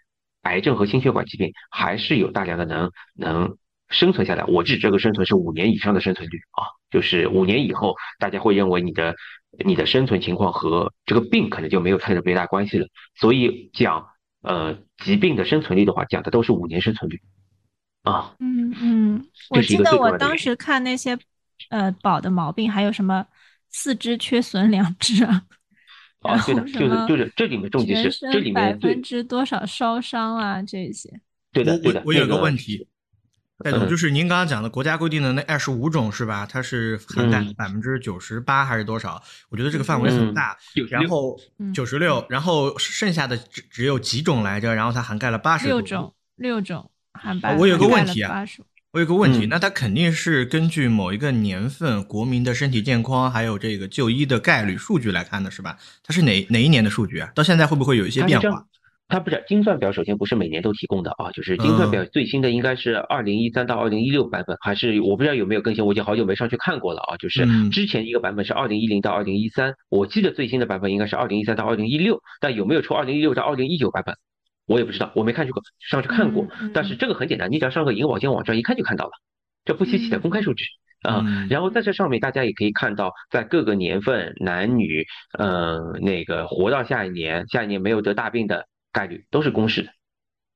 [0.44, 3.58] 癌症和心血管疾病还是有大量的能能
[3.90, 4.46] 生存下来。
[4.46, 9.16] 我指这个生存是五年以上的生存率啊，就是五年以后，大家会认为你的
[9.66, 12.88] 你的生存情况和这个病可能就没有太别大关系了。
[13.16, 14.13] 所以讲。
[14.44, 17.22] 呃，疾病的生存率的话，讲的都是五年生存率
[18.04, 18.36] 啊。
[18.40, 21.18] 嗯嗯，我记得我当时看那些
[21.70, 23.26] 呃宝的毛病，还有什么
[23.70, 25.44] 四肢缺损两只啊，
[26.22, 31.10] 哦，对的就是就是这里面重疾是这里面百分之多少烧伤啊这些。
[31.52, 32.88] 对的对的，我有个问题。
[33.64, 36.46] 戴总，就是您刚刚讲的国家规定的那二十五种是吧？
[36.46, 39.22] 它是涵盖百分之九十八还是多少？
[39.50, 40.58] 我觉得这个范围很大。
[40.90, 41.40] 然后
[41.74, 44.76] 九十六，然后剩下的只只有几种来着？
[44.76, 47.56] 然后它涵盖了八十六种，六种涵盖。
[47.56, 48.44] 我有个问题啊，
[48.92, 55.78] 我有个问题，那它肯定是根据某一个年份国民的身体健康还有这个就医的概率数据来看的是吧？
[56.04, 57.32] 它是哪哪一年的数据啊？
[57.34, 58.66] 到现在会不会有一些变化？
[59.10, 67.18] 它不是精算表，首先不是每年都提供的啊，就是精算表最新的应该是二零一三到二零一六版本，还是我不知道有没有更新，我已经好久没上去看过了啊。
[67.18, 74.16] 就是之前一个版本是二零一零到二零一三，我记得最新的版本应该是二零一三到二零一六，但有没有出二零一六到二零一九版本，
[74.66, 76.48] 我也不知道，我没看去过，上去看过。
[76.74, 79.12] 但是这个很简单，你只要上个银保监网站一看就看到了，
[79.64, 80.64] 这不稀奇的公开数据
[81.04, 81.24] 啊。
[81.52, 85.06] 然后在这上面大家也可以看到，在各个年份男女，
[85.38, 88.66] 嗯，那个活到下一年，下一年没有得大病的。
[88.94, 89.90] 概率都是公式的，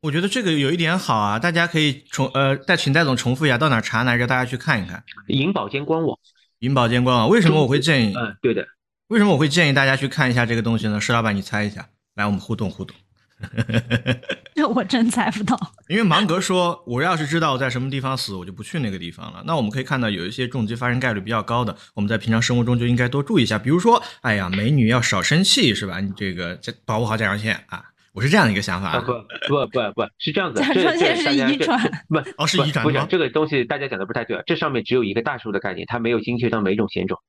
[0.02, 4.26] 我觉得这个有一点好啊，大家可以重呃，再请戴总重复一下，到哪查来着？
[4.28, 5.04] 大家去看一看。
[5.28, 6.18] 银保监官网，
[6.60, 7.28] 银保监官网。
[7.28, 8.14] 为什么我会建议？
[8.16, 8.66] 嗯，对的。
[9.08, 11.02] 为什么我会建议大家去看一下这个东西呢？
[11.02, 12.96] 石老板，你猜一下，来，我们互动互动。
[14.56, 15.56] 这我真猜不到。
[15.88, 19.44] 因为芒格说，我要是知道在什么地方死，我就不去那个地方了。
[19.46, 23.60] 那我们可以看到，有一些重疾发生概率比较高的，我们在平常生活中就应该多注意一下。
[23.60, 26.00] 比如说，哎呀，美女要少生气，是吧？
[26.00, 27.84] 你这个保护好甲状腺啊。
[28.18, 29.14] 我是这样的一个想法，不
[29.48, 37.20] 不不不是这样子，甲状腺是遗传，不哦是遗传不是这个东西大家讲的不太对，这上面只有一个大数的概念，它没有精确到每一种险种。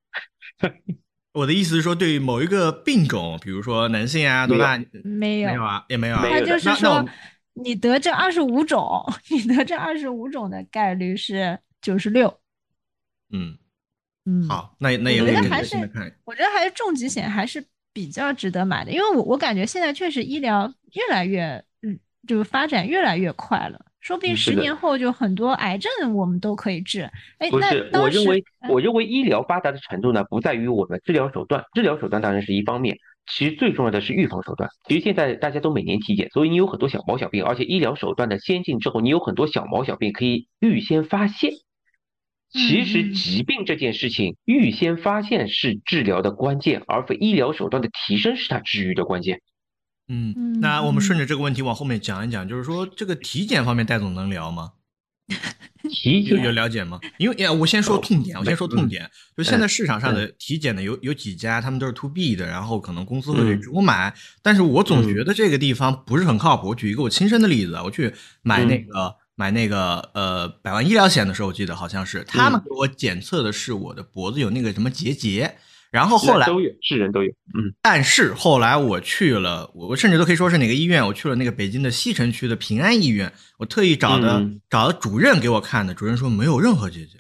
[1.35, 6.27] 我的意思是说，对于某一个病种，比如说男性啊，多大没有没有啊，也没有啊。
[6.27, 7.07] 他就是说，
[7.53, 12.41] 你得这二十五种，你得这二十五种的概率是九十六。
[13.31, 13.59] 嗯
[14.25, 15.77] 嗯，好，那那也我觉得还是，
[16.25, 17.63] 我觉得还是重疾险还是。
[17.99, 27.11] 比较值得买的，因为我我感觉现在确实医疗越来越，嗯，就是发展越来越快了，说不定十年后就很多癌症我们都可以治。
[27.39, 34.71] 哎，不是，我认为我认为医疗发达的程度呢，不在于我们治疗手段，治疗手段当然是一方面，其实最重要的是预防手段。
[34.87, 41.51] 其实现在大家都每年体检，所以你有很多小毛小病，而且医疗手段的先进之后，你有很多小毛小病可以预先发现。
[42.51, 49.41] 其实疾病这件事情，预先发现是治疗的关键，而非医疗手段的提升是它治愈的关键。
[50.09, 54.73] 嗯，那我们顺着这个问题往后面讲一讲，就是说这个体检方面，戴总能聊吗？
[55.91, 56.99] 体检有了解吗？
[57.19, 66.69] 因为呀，我先说痛点，我先说痛点，就现在市场上的体检的有有几家，他们都是 to B 的，然后可能公司会给我买，但是我总觉得这个地方不是很靠谱。
[66.69, 75.55] 我举一个我亲身的例子，我去买那个买那个呃百万医疗险的时候，我记得好像是他们给我检测的是我的脖子有那个什么结节。
[75.91, 77.73] 然后后来都有，是人都有，嗯。
[77.81, 87.19] 但是后来我去了，我甚至都可以说是哪个医院，我去了那个北京的西城区的平安医院，我特意找的找的主任给我看的，主任说没有任何结节。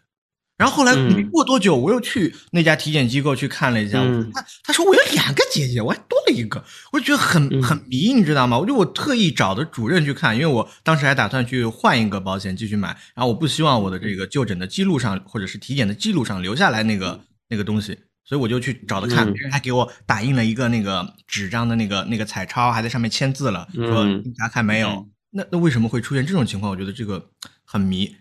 [0.59, 8.59] 然后后来没过多久，我又去那家体检机构去看了一下，他他说我有两个结节，我还多了一个，我就觉得很很迷，你知道吗？
[8.59, 17.97] 我就我特意找的主任去看，因为我当时还打算去换一个保险继续买，然后我不希望我的这个就诊的记录上或者是体检的记录上留下来那个那个东西。
[18.25, 24.05] 所以我就去找他看，别人还给我打印了一个那个纸张的那个那个彩超，还在上面签字了，说
[24.37, 25.09] 大家看没有？
[25.31, 26.71] 那那为什么会出现这种情况？
[26.71, 27.31] 我觉得这个
[27.65, 28.15] 很迷，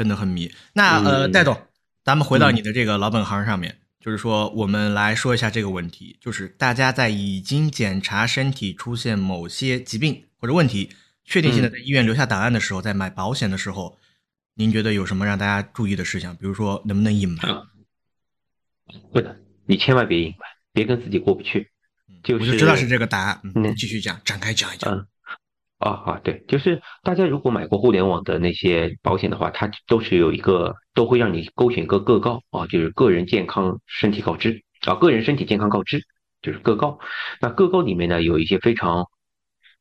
[0.00, 0.50] 真的很迷。
[0.72, 1.54] 那呃，戴总，
[2.02, 10.88] 咱们回到你的这个老本行上面，就是说我们来说一下这个问题，就是大家在已经检查身体出现某些疾病或者问题，
[11.26, 13.98] 确定性的在医院留下档案的时候，在买保险的时候，
[14.54, 16.34] 您觉得有什么让大家注意的事项？
[16.34, 17.40] 比如说能不能隐瞒？
[19.12, 19.36] 不能，
[19.66, 21.70] 你千万别隐瞒，别跟自己过不去。
[22.24, 24.94] 就是知道是这个答案，嗯，继续讲，展开讲一讲。
[24.94, 25.06] 嗯，
[25.80, 36.00] 啊啊，对，就是大家如果买过互联网的那些保险的话，它都是有一个都会让你勾选一个个告啊，就是个人健康身体告知啊，个人身体健康告知
[36.40, 37.00] 就是个告。
[37.40, 39.06] 那个告里面呢，有一些非常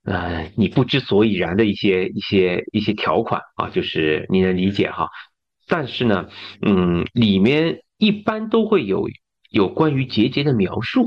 [0.03, 5.09] 呃你不知所以然的一些一些一些条款啊，就是你能理解哈。
[5.67, 6.27] 但是呢，
[6.65, 7.83] 嗯，里面。
[8.01, 9.09] 一般都会有
[9.49, 11.03] 有关于结节的描述，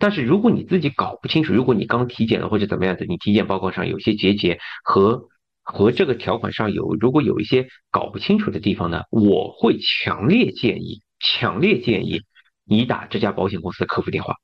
[0.00, 5.28] 但是如果你自己搞不清楚，如果你刚体检了或者怎么样的，你体检报告上有些结节和
[5.62, 12.22] 和这个条款上有如果有一些搞不清楚的地方呢，我会强烈建议，强烈建议
[12.64, 14.36] 你打这家保险公司的客服电话，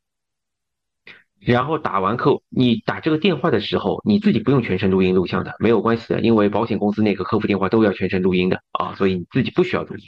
[1.40, 10.04] 然后打完客，你打这个电话的时候，你自己不用全程录音录像的，没有关系的，因为保险公司那个客服电话都要全程录音的啊，所以你自己不需要录音。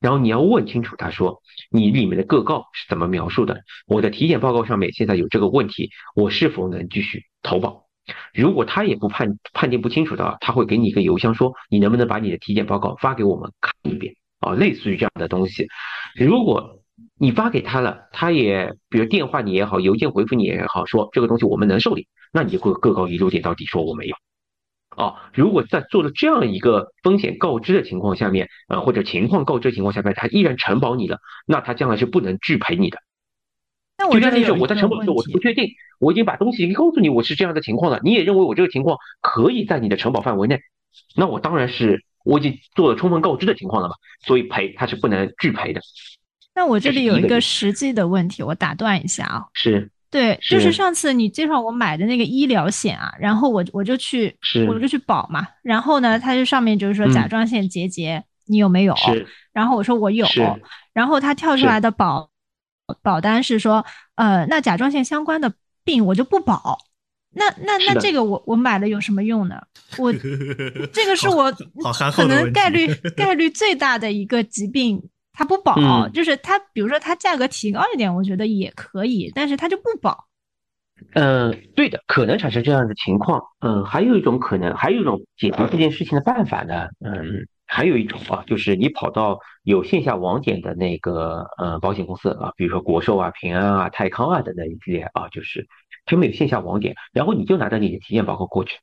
[0.00, 3.60] 然后你要问清楚，他说你里面的个告是怎么描述的？
[3.86, 7.84] 我的体检报告上面现在有这个问题，我是否能继续投保？
[8.32, 14.54] 如果他也不判判定不清楚的话，他会给你一个邮箱，说你能不能把你的体检报告发给我们看一遍啊？
[14.54, 15.68] 类似于这样的东西。
[16.16, 16.82] 如果
[17.18, 24.16] 你发给他了，他也比如电话你也好，邮件回复你也好，说这个东西我们能受理，那你就会个告一路点到底，说我没有。
[24.96, 32.98] 啊，如果在做了这样一个风险告知的情况下面，呃，或者情况告知情况下面，他依然承保你了，那他将来是不能拒赔你的。
[33.96, 35.68] 那我这里我在承保的时候，我是不确定，
[36.00, 40.58] 我已经把东西告诉你，我是这样的情况了，你也认为我这个情况可以在你的承保范围内，
[41.14, 43.94] 那我当然是我已经做了充分告知的情况了嘛，
[44.26, 45.80] 所以赔他是不能拒赔的。
[46.54, 49.44] 那我这里有一个实际的问题，我打断一下啊。
[49.54, 49.90] 是。
[50.10, 54.36] 对，就是上次你介绍我买的那个医疗险啊，然后我我就去，
[54.68, 55.46] 我就去保嘛。
[55.62, 58.94] 然后呢，它就上面就是说甲状腺结节，你有没有？
[59.52, 60.26] 然后我说我有。
[60.92, 62.28] 然后它跳出来的保
[63.02, 65.52] 保单是说，呃，那甲状腺相关的
[65.84, 66.78] 病我就不保。
[67.32, 69.62] 那那那这个我我买了有什么用呢？
[69.96, 70.12] 我
[70.92, 71.52] 这个是我
[72.12, 75.00] 可能概率概率最大的一个疾病。
[75.40, 80.26] 它不保，就是它，比如说它价格提高一点，我觉得也可以，但是它就不保。
[81.14, 83.40] 嗯，对的，可能产生这样的情况。
[83.60, 86.88] 嗯，还有一种可能，还有一种解决这件事情的办法呢。
[87.02, 95.66] 嗯，还有一种啊，就是你跑到有线下网点的那个呃保险公司啊，比如说国寿啊、平安啊、泰康啊等等一系列啊，就是
[96.04, 98.78] 他们有线下网点，然后你就拿着你的体检报告过去，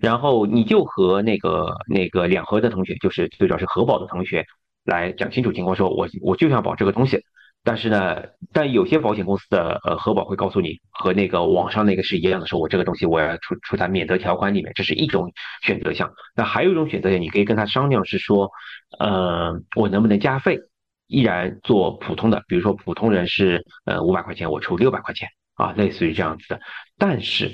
[0.00, 4.44] 然后你就和那个那个两河的同学，就是最主要是核保的同学。
[4.84, 7.24] 来讲清楚情况，说我我就想保这个东西，
[7.62, 15.32] 但是呢，但有些保险公司的呃核保会告诉你和那个网上那个是一样的，说我这个东西我要出出在免责条款里面，这是一种
[15.62, 16.12] 选择项。
[16.36, 18.50] 那还有一种选择项，你可以跟他商量，是说，
[18.98, 20.58] 呃，我能不能加费，
[21.06, 26.60] 依然做普通的，比如说普通人是呃五百块钱，我出六百块钱啊，类似于这样子的，
[26.98, 27.50] 但是。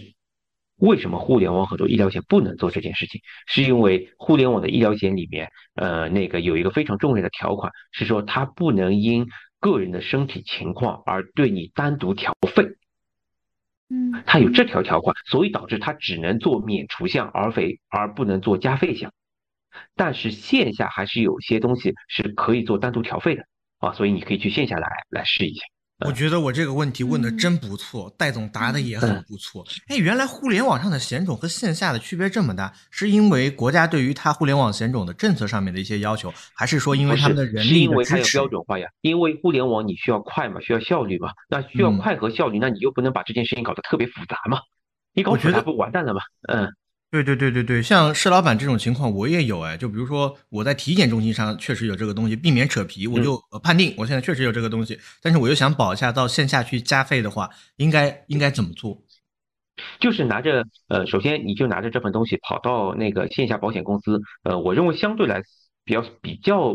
[0.81, 3.21] 为什么互联网很多医疗险不能做这件事情？
[3.47, 9.27] 是因为互联网的医疗险里面，呃，那个有一个非常重要的条款，是说它不能因
[9.61, 12.65] 个人的身体情况而对你单独调费。
[13.91, 19.13] 嗯，它有这条条款，所以导致它只能做免除项，而非而不能做加费项。
[19.95, 23.45] 但是线下还是有些东西是可以做单独调费的
[23.79, 25.61] 啊，所以你可以去线下来来试一下。
[26.07, 29.65] 我觉得我这个问题问的真不错，戴总答的也很不错。
[29.89, 38.89] 哎，原来互联网上的险种和线下的区别这么大，是因为国家对于它互联网险种的政策上面的一些要求，还是说因为他们的人力因为它有标准化呀？
[39.01, 44.61] 因为互联网你需要快嘛，需要效率嘛，那需要快和效率，那你又不能把这件事情搞得特别复杂嘛？
[45.13, 46.21] 你搞复杂不完蛋了吗？
[46.49, 46.73] 嗯。
[47.11, 58.97] 对对对对对，像施老板这种情况我也有哎，就比如说我在体检中心上确实有这个东西，避免扯皮，我就判定我现在确实有这个东西，但是我又想保一下，到线下去加费的话，应该应该怎么做？
[59.99, 65.43] 就是拿着呃，首先你就拿着这份东西跑到那个线下保险公司，呃，我认为相对来
[65.85, 66.75] 比较比较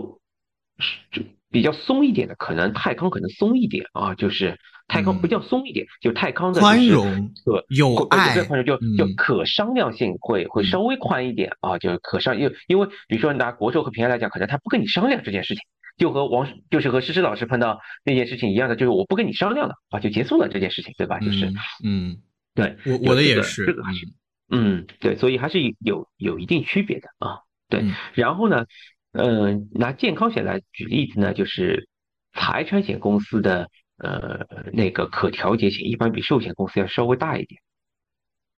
[1.11, 4.59] 就比较松一点的，可能泰康可能松一点啊，就是。
[4.87, 15.63] 泰康不叫松一点，就泰康的宽容可有爱，宽容就就可商量性会会稍微宽一点啊，就是可商，因为因为比如说拿国寿和平安来讲，可能他不跟你商量这件事情，
[15.97, 21.19] 就和王就是和诗诗老师碰到那件事情一样的，就是我不跟你商量了啊，就结束了这件事情，对吧？
[21.19, 21.51] 就是
[21.83, 22.17] 嗯，
[22.53, 24.07] 对，我我的也是，这个还是
[24.51, 27.83] 嗯，对，所以还是有有一定区别的啊，对。
[28.13, 28.65] 然后呢，
[29.13, 31.89] 嗯，拿健康险来举例子呢，就是
[32.33, 33.67] 财产险公司的。
[33.97, 37.61] 呃，那个可调节性一般比寿险公司要稍微大一点。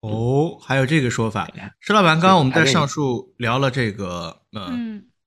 [0.02, 1.50] 哦，还有这个说法。
[1.80, 4.72] 石老板，刚刚我们在上述聊了这个，呃，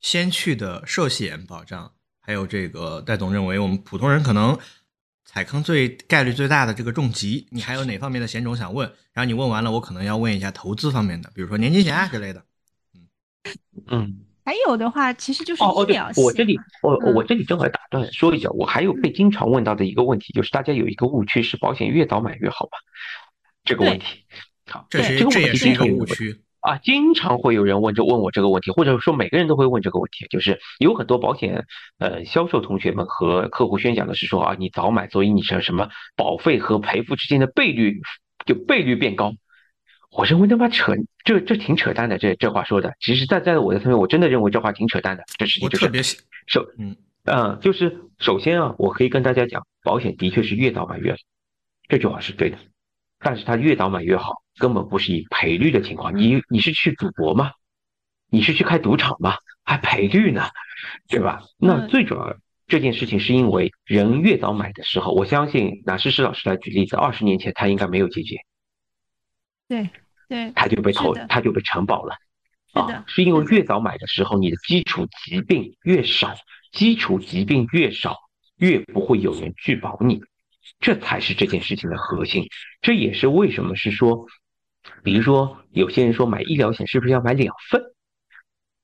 [0.00, 4.58] 先去的寿险保障，还有这个戴总认为我们普通人可能
[5.24, 8.88] 踩坑最概率最大的这个重疾，你还有哪方面的险种想问？
[9.12, 12.44] 然后你问完了，我可能要问一下投资方面的，比如说年金险啊之类的。
[12.94, 13.08] 嗯
[13.88, 14.20] 嗯。
[14.48, 16.24] 还有的话，其实就是医疗险。
[16.24, 22.78] 我这里，我我这里正好打断说一下，我还有被经常问到的一个问题，就是大家有一个误区是保险越早买越好吧？
[23.62, 24.24] 这个问题，
[24.66, 31.66] 好，这是这也是一个误区啊，经常会有人问，就问我这个问题，或者说每个人都会问这个问题，就是有很多保险
[31.98, 38.00] 呃销售同学们和客户宣讲的是说啊，你早买，所以你什什么保费和赔付之间的倍率
[38.46, 39.34] 就倍率变高。
[40.10, 40.94] 我认为他妈扯，
[41.24, 42.94] 这这挺扯淡的，这这话说的。
[43.00, 45.22] 其实，在在我的层面，我真的认为这话挺扯淡的。
[45.38, 51.18] 这事情就是首，嗯嗯，就是首先啊，我可以跟大家讲，保险的确是越早买越好，
[51.88, 52.58] 这句话是对的。
[53.20, 56.16] 但是它越早买越好，根本不是以赔率的情况。
[56.16, 57.52] 你你是去赌博吗？
[58.30, 59.34] 你是去开赌场吗？
[59.64, 60.44] 还赔率呢，
[61.08, 61.42] 对吧？
[61.58, 62.34] 那最主要
[62.66, 68.36] 这件事情是因为人越早买的时候，我相信拿诗诗老师来举例子，二十年前他应该没有结节。
[69.68, 69.90] 对
[70.28, 72.14] 对，他就被投，他就被承保了，
[72.72, 76.34] 啊，是因为越早买的时候，你的基础疾病越少，
[76.72, 78.16] 基础疾病越少，
[78.56, 80.20] 越不会有人拒保你，
[80.80, 82.46] 这才是这件事情的核心。
[82.82, 84.26] 这也是为什么是说，
[85.02, 87.82] 比如说有些人说买医疗险是不是要买两份？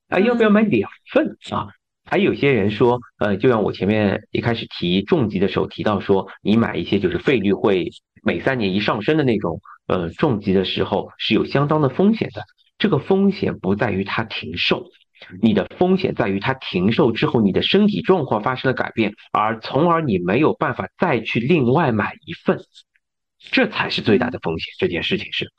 [0.09, 1.69] 啊，要不要买两份啊？
[2.05, 7.91] 还有些人说，呃，就像我前面一开始提重疾的时候提到说，你买一些就是费率会
[8.23, 9.61] 每三年一上升的那种。
[9.87, 12.45] 呃，重疾的时候是有相当的风险的。
[12.79, 14.87] 这个风险不在于它停售，
[15.41, 22.59] 你的风险在于它停售之后，你的身体状况发生了改变，而从而你没有办法再去另外买一份，
[23.39, 24.73] 这才是最大的风险。
[24.79, 25.53] 这件事情是，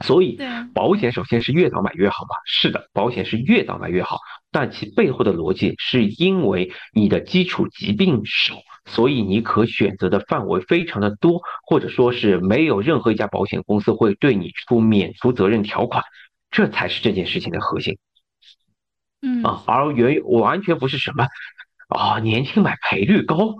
[0.00, 0.38] 所以
[0.74, 2.36] 保险首先是越早买越好嘛。
[2.46, 4.18] 是的，保险是越早买越好，
[4.50, 8.54] 但其背后的逻辑是因为你的基础疾病少。
[8.86, 16.04] 所以你可选择的范围非常的多，或者说是没有任何一家保险公司会对你出免除责任条款，
[16.50, 17.96] 这才是这件事情的核心。
[19.22, 21.26] 嗯啊，而原完全不是什么
[21.88, 23.54] 啊，年轻买赔率高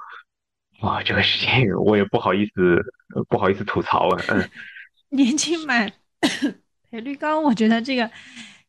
[0.83, 2.83] 啊，这个事情我也不好意思
[3.31, 4.23] 不好意思吐槽啊。
[4.29, 4.51] 嗯，
[5.09, 5.91] 年轻买
[6.91, 8.11] 赔率高，我觉得这个。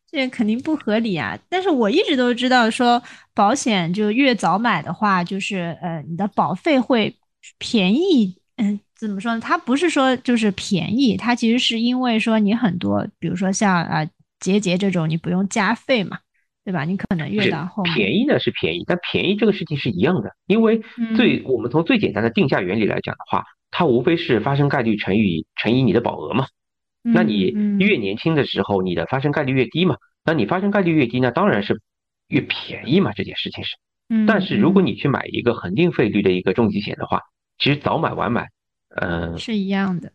[0.08, 1.36] 这肯定不合理啊！
[1.48, 3.02] 但是我一直都知道，说
[3.34, 7.12] 保险就越早买的话，就是呃，你的保费会
[7.58, 8.36] 便宜。
[8.56, 9.40] 嗯，怎么说呢？
[9.40, 14.06] 它不是说就是便宜，它其实是因为说你很多，比如说像啊
[14.38, 16.20] 结节这种，你不用加费嘛，
[16.64, 16.84] 对吧？
[16.84, 20.80] 你可能越到后面便宜呢是便宜，但便宜这个事情是一样的，因为
[21.16, 26.46] 最我们从最简单的定价原理来讲的话，它无非是发生概率乘以乘以你的保额嘛。
[27.12, 29.96] 那你越年轻的时候，你的发生概率越低嘛？
[30.24, 31.80] 那你发生概率越低，那当然是
[32.28, 33.12] 越便宜嘛。
[33.12, 33.76] 这件事情是，
[34.26, 37.22] 但是如果你去买一个恒定费率的一个重疾险的话，
[37.58, 38.48] 其实早买晚买，
[38.88, 40.12] 呃，是一样的，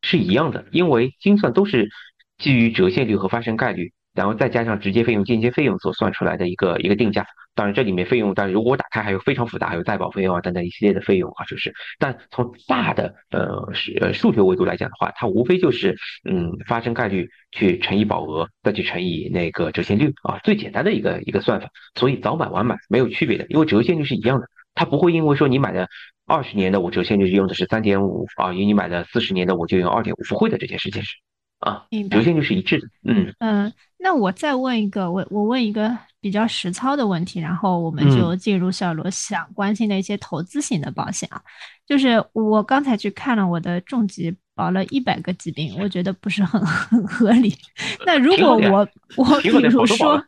[0.00, 1.90] 是一样的，因为精算都是
[2.38, 3.92] 基于折现率和发生概率。
[4.14, 7.26] 然后再加上直接费用、间接费用所算出来的一个一个定价。
[7.54, 11.74] 当然，这里面费用，但如果我打开还有非常复杂，还有再保费用啊等等一系列的费用啊，就是。
[11.98, 15.94] 但从大的呃数呃数学维度来讲的话，它无非就是
[16.24, 21.68] 嗯发生概率去乘以保额，再去乘以那个折现率啊，最简单的一个一个算法。
[21.94, 25.88] 所以早买晚买没有区别的，因为折现率是一样的，它不会因为说你买的
[26.26, 31.16] 二十年的我折现率用的是三点五啊，因为你买的四十年的我就用二点五，不会的这件事情是。
[31.58, 32.88] 啊，折现率是一致的。
[33.04, 33.72] 嗯嗯，
[34.02, 41.40] 那我再问一个，我我问一个比较实操的问题，然后我们就进入小罗想关心的一些投资型的保险啊。
[41.86, 47.56] 就是我刚才去看了我的重疾，保了一百个疾病，我觉得不是很 很合理。
[48.04, 50.20] 那如果我我比如说，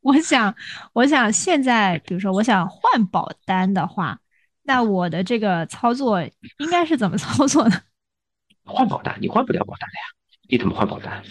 [0.00, 0.54] 我 想
[0.94, 4.18] 我想现在比如说我想换保单的话，
[4.62, 7.78] 那我的这个操作应该是怎么操作呢？
[8.64, 10.04] 换保单，你换不了保单的呀。
[10.48, 11.22] 你怎么换保单？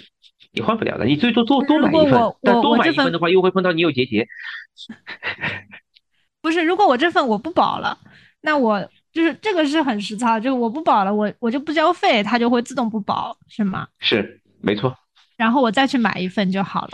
[0.52, 4.28] 你换不了的，你最多多多买一份，但多买一份的话，又会碰到你有结节。
[6.42, 7.98] 不是，如果我这份我不保了，
[8.42, 13.88] 那我就是这个是很实操，就是我不保了，我我就不交费，它就会自动不保，是吗？
[14.00, 14.96] 是，没错。
[15.38, 16.92] 然后我再去买一份就好了。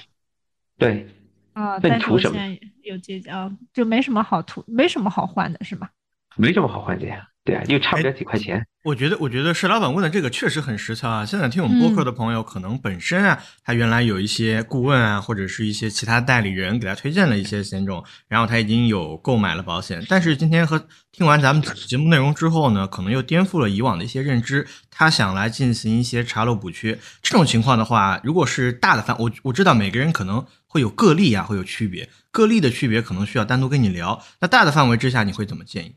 [0.77, 1.07] 对。
[1.53, 5.87] 啊，但是现在有结节啊，就没什么好图，没什么好换的，是吗？
[6.35, 7.25] 没什么好换的呀。
[7.45, 8.65] 对啊，又差不了几块钱。
[8.83, 11.23] 我觉得，我觉得石老板问的这个确实很实操啊。
[11.23, 20.03] 现在听我们播客的朋友，可能本身啊，他原来有一些顾问啊，或者是一些其他代理人给他推荐了一些险种，然后他已经有购买了保险。
[20.09, 26.97] 但是今天和听完咱们节目内容之后呢，可能又颠覆了以往的一些认知，他想来进行一些查漏补缺。
[27.21, 34.23] 这种情况的话，如果是大的范，我我知道每个人可能会有个例啊，会有区别，个例的区别可能需要单独跟你聊。
[34.41, 35.95] 那大的范围之下，你会怎么建议？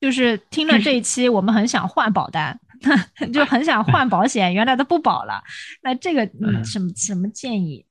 [0.00, 2.58] 就是听了这一期，我们很想换保单，
[3.32, 5.42] 就很想换保险，原来的不保了。
[5.82, 6.24] 那这个
[6.64, 7.84] 什么什么建议？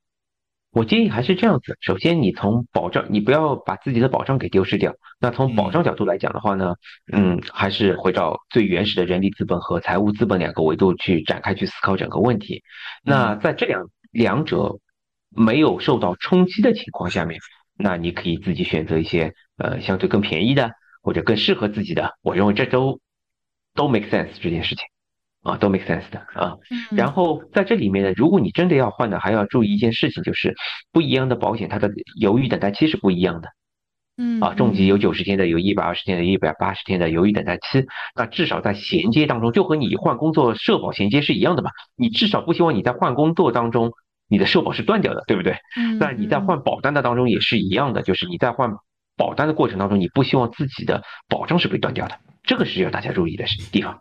[0.70, 1.76] 我建议还是这样子。
[1.80, 4.94] 首先，你从保障，你不要把自己的保障给丢失掉。
[5.18, 6.74] 那从保障角度来讲的话呢，
[7.10, 12.62] 嗯，还是回到最原始的人力资本和财务资本两个维度去展开去思考整个问题。
[13.02, 13.82] 那在这两
[14.12, 14.78] 两者
[15.30, 17.40] 没有受到冲击的情况下面，
[17.76, 20.70] 那你可以自己选择一些呃相对更便宜的。
[21.02, 23.00] 或者更适合自己的，我认为这都
[23.74, 24.84] 都 make sense 这件事情
[25.42, 26.56] 啊，都 make sense 的啊。
[26.90, 30.54] 然后在这里面呢，如果你真的要换的，还要注意一件事情，就是
[30.92, 31.90] 不一样的保险它的
[32.20, 33.48] 犹豫等待期是不一样的。
[34.20, 37.86] 嗯啊，重疾有九十天的，有一百二十天的，一百八十天的犹豫等待期。
[38.16, 41.70] 那至少在衔接当中，就和你换工作社保衔接是一样的嘛。
[41.94, 43.92] 你至少不希望你在换工作当中，
[44.28, 45.56] 你的社保是断掉的，对不对？
[45.76, 45.98] 嗯。
[46.00, 48.74] 那你在换保单的当中也是一样的，就是你在换。
[49.18, 54.00] 保单的过程当中，你不希望自己的保障是被断掉的，这个是要大家注意的地方。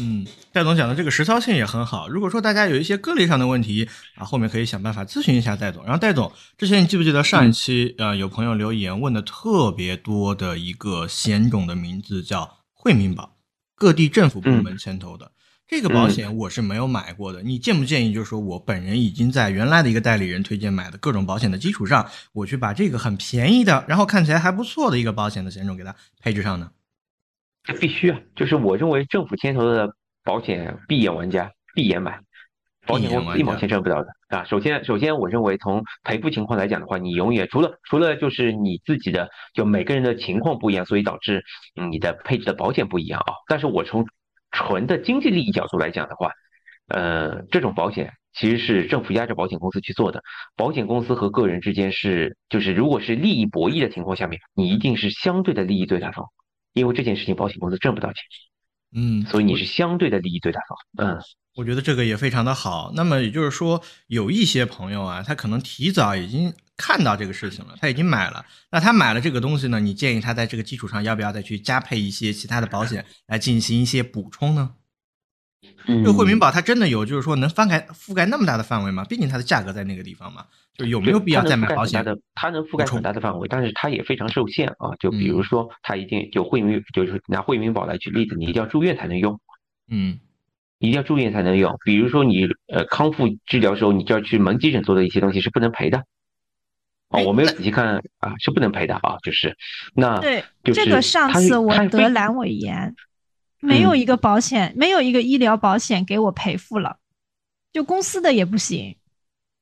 [0.00, 2.08] 嗯，戴总讲的这个实操性也很好。
[2.08, 5.82] 如果说大家有一些个例上的问题啊，后面可以想办法咨询一下戴总。
[5.84, 13.36] 然后戴总，之前你记不记得上一期呃有朋友留言问的特别多的一个险种的名字叫惠民保，
[13.74, 15.32] 各地政府部门牵头的。
[15.68, 18.12] 这个保险我是没有买过的，你建不建议？
[18.14, 26.70] 就是说我本人已经在原来的一个代理人推荐买的各种保险的基础上，我去把这个很便宜的，然后看起来还不错的一个保险的险种给它配置上呢？
[27.64, 28.18] 这必须啊！
[28.34, 29.92] 就是我认为政府牵头的
[30.24, 32.18] 保险，闭眼玩家闭眼买，
[32.86, 34.44] 保险公司一毛钱挣不到的啊！
[34.44, 41.44] 首先，首先我认为从赔付情况来讲的话，你永远除了除了就是你自己的，就每个人的情况不一样，所以导致
[41.90, 43.34] 你的配置的保险不一样啊。
[43.48, 44.06] 但是我从
[44.58, 46.32] 纯的经济利益角度来讲的话，
[46.88, 50.20] 呃，这种保险其实是政府压着保险公司去做的。
[50.56, 56.26] 保险公司和个人之间是，就是如果是利益博弈的情况下面，你一定是相对的利益最大方，
[56.72, 58.22] 因为这件事情保险公司挣不到钱。
[58.96, 61.06] 嗯，所以你是相对的利益最大方。
[61.06, 61.20] 嗯，
[61.54, 62.90] 我觉得这个也非常的好。
[62.96, 68.46] 那么也就是说，有一些朋友啊，他可能提早已经看到这个事情了，他已经买了。
[68.70, 69.78] 那他买了这个东西呢？
[69.78, 74.70] 你建议他在这个基础上，要不要再去加配一些其他的保险来进行一些补充呢？
[75.86, 79.04] 这个惠民保它真的有就是说能覆盖覆盖那么大的范围吗？
[79.04, 82.16] 毕竟它的价格在那个地方嘛，就有没有必要再买保险的？
[82.34, 84.94] 它能覆盖很大的范围，但是它也非常受限啊。
[85.00, 89.40] 就比如说，它一定就惠民，就是拿惠民保来举例子，你一定要住院才能用。
[89.90, 90.20] 嗯，
[90.78, 91.76] 一定要住院才能用。
[91.84, 96.04] 比如说你呃康复治疗时候，你就要去门急诊做的一些东西是不能赔的。
[97.10, 99.16] 哦，我没有仔细看啊，是不能赔的啊。
[99.22, 99.56] 就是
[99.94, 102.94] 那对这个上次我得阑尾炎。
[103.60, 106.98] 没有一个保险，没有一个医疗保险给我赔付了，
[107.72, 108.96] 就公司的也不行，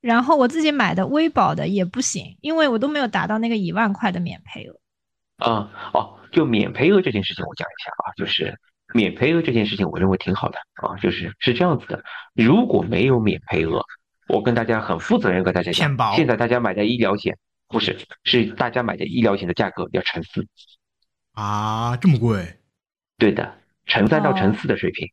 [0.02, 4.78] 然后我自己买的微保的也不行，因为我都没有达到那个一万块的免赔额。
[5.38, 8.54] 啊，哦，就免赔额这件事情，我讲一下啊，就是
[8.92, 13.82] 免赔额这件事情，我认为挺好的啊，就是是这样子的，如果没有免赔额，
[14.28, 17.36] 我跟大家很负责任跟大家讲，现在大家买的医疗险
[17.68, 20.46] 不是，是大家买的医疗险的价格要乘四
[21.32, 22.58] 啊，这么贵？
[23.18, 25.08] 对的，乘三到乘四的水平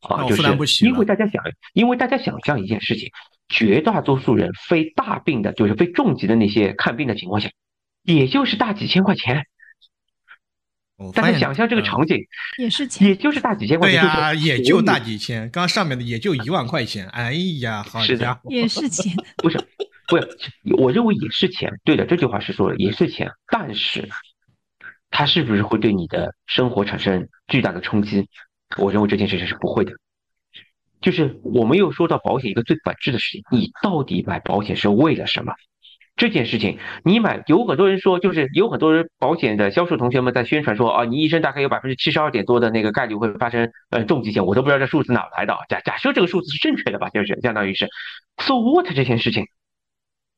[0.00, 0.42] 啊，就是
[0.84, 1.42] 因为大家想，
[1.72, 3.10] 因为大家想象一件事情，
[3.48, 7.50] 绝大多数人非大病的，就是非重疾的那些看病的情况下，
[8.02, 9.46] 也就是大几千块钱。
[11.14, 12.16] 大家想象这个场景，
[12.58, 14.00] 也是钱，也就是大几千块钱。
[14.00, 15.42] 对呀，也就大几千。
[15.50, 17.06] 刚刚上面的也就一万块钱。
[17.10, 19.14] 哎呀，好家伙， 也是钱。
[19.36, 19.58] 不是，
[20.08, 20.28] 不是，
[20.76, 21.72] 我认为也是钱。
[21.84, 23.30] 对的，这句话是说的，也是钱。
[23.46, 24.08] 但是，
[25.10, 28.28] 它是不是会对你的生活产生巨大的冲击？
[28.76, 29.92] 我认为这件事情是不会的。
[31.00, 35.52] 就是我们又说到保险一个最本质的事情，你到底买保险是为了什么？
[36.18, 45.56] 这件事情，你买有很多人说，就是有很多人保险的销售同学们在宣传说啊，你一生大概有百分之七十二点多的那个概率会发生呃重疾险，我都不知道这数字哪来的。
[45.68, 47.88] 假假设这个数字是正确的吧，就是相当于是
[48.36, 49.46] ，so what 这件事情，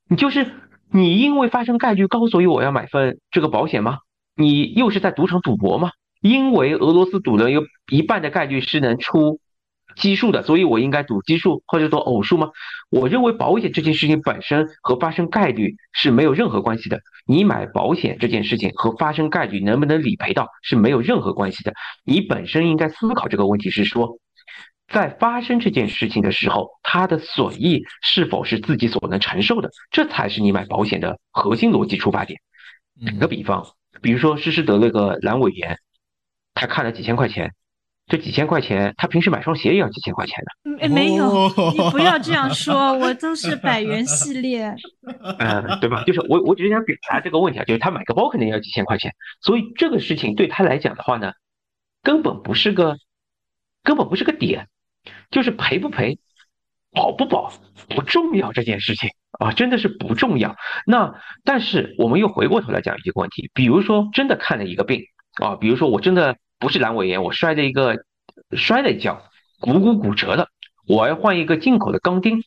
[0.07, 0.47] 你就是
[0.93, 4.01] 你因为发生概率高，所以我要买份这个保险吗？
[4.37, 5.91] 你又是在赌场赌博吗？
[6.20, 9.41] 因为俄罗斯赌的有一半的概率是能出。
[10.01, 12.51] 奇数的，所以我应该赌奇数或者说偶数吗？
[12.90, 17.01] 我认为保险这件事情本身和发生概率是没有任何关系的。
[17.26, 21.72] 你买保险这件事情和发生概率能不能理赔到是没有任何关系的。
[22.05, 24.18] 你本身应该思考这个问题是说，
[24.88, 32.40] 在发生这件事情的时候，它的损益是否是自己所能承受的，这才是你买保险的核心逻辑出发点。
[33.07, 33.64] 打个比方，
[34.03, 35.78] 比如说诗诗得了个阑尾炎，
[36.55, 37.53] 他看了几千块钱。
[38.11, 40.89] 这几千块钱，他平时买双鞋也要几千块钱的。
[40.89, 44.75] 没有，你不要这样说，我都是百元系列。
[45.39, 46.03] 嗯，对吧？
[46.03, 51.35] 就是我，我只是想表达这个问题啊，就是他买个包肯定要几千块钱，所以这个事情对他来讲的话呢，
[52.03, 52.97] 根本不是个，
[53.85, 54.67] 根本不是个点，
[55.31, 56.19] 就是赔不赔，
[56.91, 57.53] 保不保
[57.89, 60.57] 不重要这件事情啊，真的是不重要。
[60.85, 65.05] 那但是我们又回过头来讲一个问题，比如说真的看了一个病
[65.41, 66.37] 啊，比如说我真的。
[66.61, 68.05] 不是阑尾炎，我摔了一个，
[68.53, 69.25] 摔了一跤，
[69.59, 70.49] 股骨骨折了，
[70.87, 72.45] 我要换一个进口的钢钉，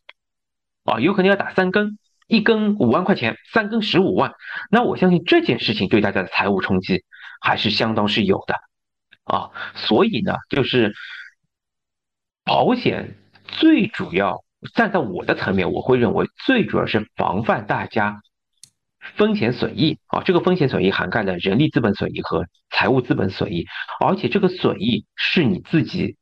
[0.85, 1.97] 啊，有可能要打三根，
[2.27, 4.33] 一根五万块钱，三根十五万，
[4.69, 7.03] 那我相信这件事情对大家的财务冲击
[7.41, 8.55] 还是相当是有的，
[9.23, 10.93] 啊，所以呢，就是
[12.45, 14.43] 保险最主要
[14.75, 18.21] 站在我的层面，我会认为最主要是防范大家。
[19.15, 23.65] 风险损益啊，这个风险损益涵盖了人力资本损益和财务资本损益，
[23.99, 26.17] 而且这个损益是你自己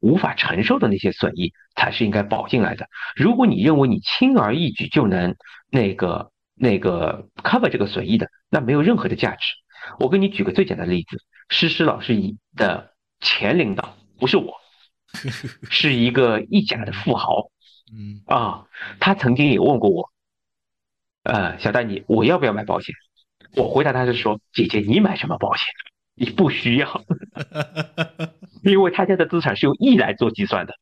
[0.00, 2.86] 无法承受的那些损益才是应该保进来的。
[3.16, 5.36] 如果你认为你轻而易举就能
[5.70, 9.46] 那个那个 cover 这个损益的，那没有任何的价值。
[9.98, 12.14] 我给你举个最简单的例子，诗诗老师
[12.54, 14.54] 的前领导不是我，
[15.70, 17.50] 是一个意甲的富豪，
[17.92, 18.66] 嗯啊，
[19.00, 20.10] 他曾经也问过我。
[21.24, 22.94] 呃，小丹你，我要不要买保险？
[23.56, 25.66] 我回答他是说，姐姐，你买什么保险？
[26.14, 27.02] 你不需要，
[28.64, 30.74] 因为他家的资产是用亿来做计算的，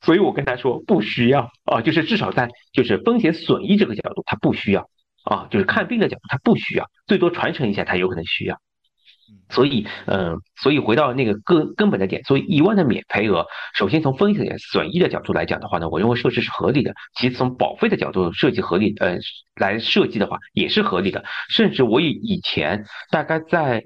[0.00, 4.88] 所以我跟他说不需要啊，就是至少在就是风险损益这个角度，他不需要
[5.24, 8.58] 啊，就是看病的角度，他不需要，最多传承一下，他有可能需要。
[9.48, 19.18] 所以，嗯，所以回到那个根根本的点，所以一万的免赔额，首先从风险损益的角度来讲的话呢，我认为设置是合理的；其次从保费的角度设计合理，呃，
[19.56, 21.24] 来设计的话也是合理的。
[21.50, 23.84] 甚至我以以前大概在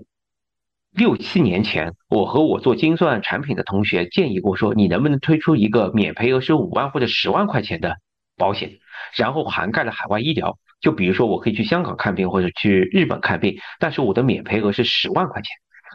[0.95, 7.97] 六七年前，我和我做精算产品的同学建议过说，你能不能推出一个免赔额是五万或者十万块钱的
[8.37, 8.79] 保险，
[9.17, 10.59] 然后涵盖了海外医疗。
[10.81, 15.51] 就比如说，我可以去香港看病或者去日本看病，但是我的免赔额是十万块钱，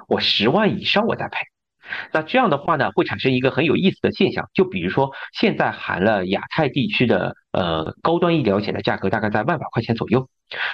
[0.07, 1.38] 我十万以上我再赔。
[2.11, 4.49] 那这样的话呢，会产生一个很有意思的现象。
[4.53, 10.28] 就比如说，现在含了亚太地区的呃高端医疗险的价格大概在万把块钱左右。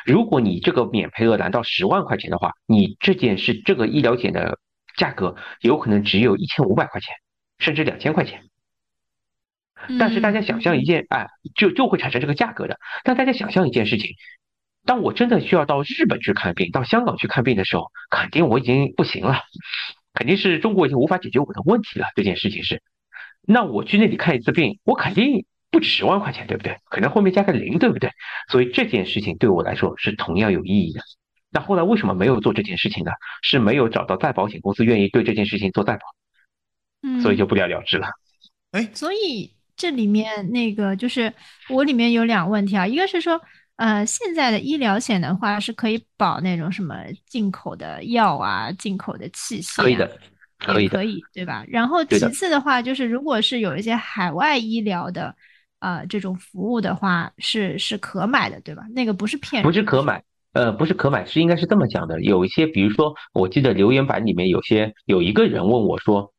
[0.05, 4.57] 如果你这个免赔额达到十万块钱的话，你这件事这个医疗险的
[4.95, 7.13] 价格有可能只有一千五百块钱，
[7.59, 8.43] 甚至两千块钱。
[9.99, 12.77] 但是大家想象一件，哎，就就会产生这个价格的。
[13.03, 14.15] 但大家想象一件事情，
[14.85, 19.41] 当我真的需要到日本去看病，到香港去看病的时候，肯定我已经不行了，
[20.13, 22.07] 肯定是中国已经无法解决我的问题了。
[22.15, 22.81] 这件事情是，
[23.41, 26.77] 那我去那里看一次病，我肯定不止十万块钱，对不对？
[26.89, 28.11] 可能后面加个零，对不对？
[28.49, 31.01] 所以这件事情对我来说是同样有意义的。
[31.49, 33.11] 那后来为什么没有做这件事情呢？
[33.41, 38.07] 是没有找到再保险公司愿意对这件事情做再保，所以就不了了之了。
[38.71, 39.56] 哎，所以。
[39.77, 41.31] 这里面那个就是
[41.69, 43.39] 我里面有两个问题啊，一个是说，
[43.77, 46.95] 呃，现在的医疗险的话是可以保那种什么
[47.27, 50.19] 进口的药啊、进口的器械，可以的，
[50.57, 51.63] 可以可以，对吧？
[51.67, 55.35] 然后其次的话就是，如果是有一些海外医疗的
[55.79, 58.81] 呃这种服务的话，是是可买的，对吧？
[58.95, 60.23] 那个不是骗，不是可买，
[60.53, 62.19] 呃，不是可买，是应该是这么讲的。
[62.21, 66.33] 有一些，比如说，我记得留言板里面有些有一个人问我说，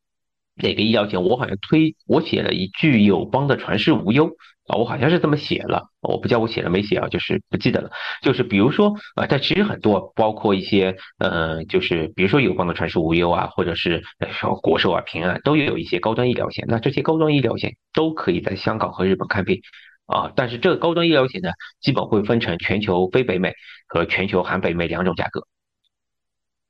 [0.61, 1.23] 哪个医疗险？
[1.23, 4.31] 我好像推我写了一句友邦的传世无忧。
[4.69, 7.91] 啊，我好像是这么写了，我不知道我写了没写啊，就是不记得了。
[8.21, 16.67] 就是比如说，啊，但其实很多，包括一些，呃，就是比如说友邦的传世无忧啊，或者是说国寿啊、平安，都有一些高端医疗险。
[16.69, 19.59] 那这些高端医疗险都可以在香港和日本看病
[20.05, 21.49] 啊，但是这个高端医疗险呢，
[21.81, 23.55] 基本会分成全球非北美
[23.87, 25.47] 和全球含北美两种价格。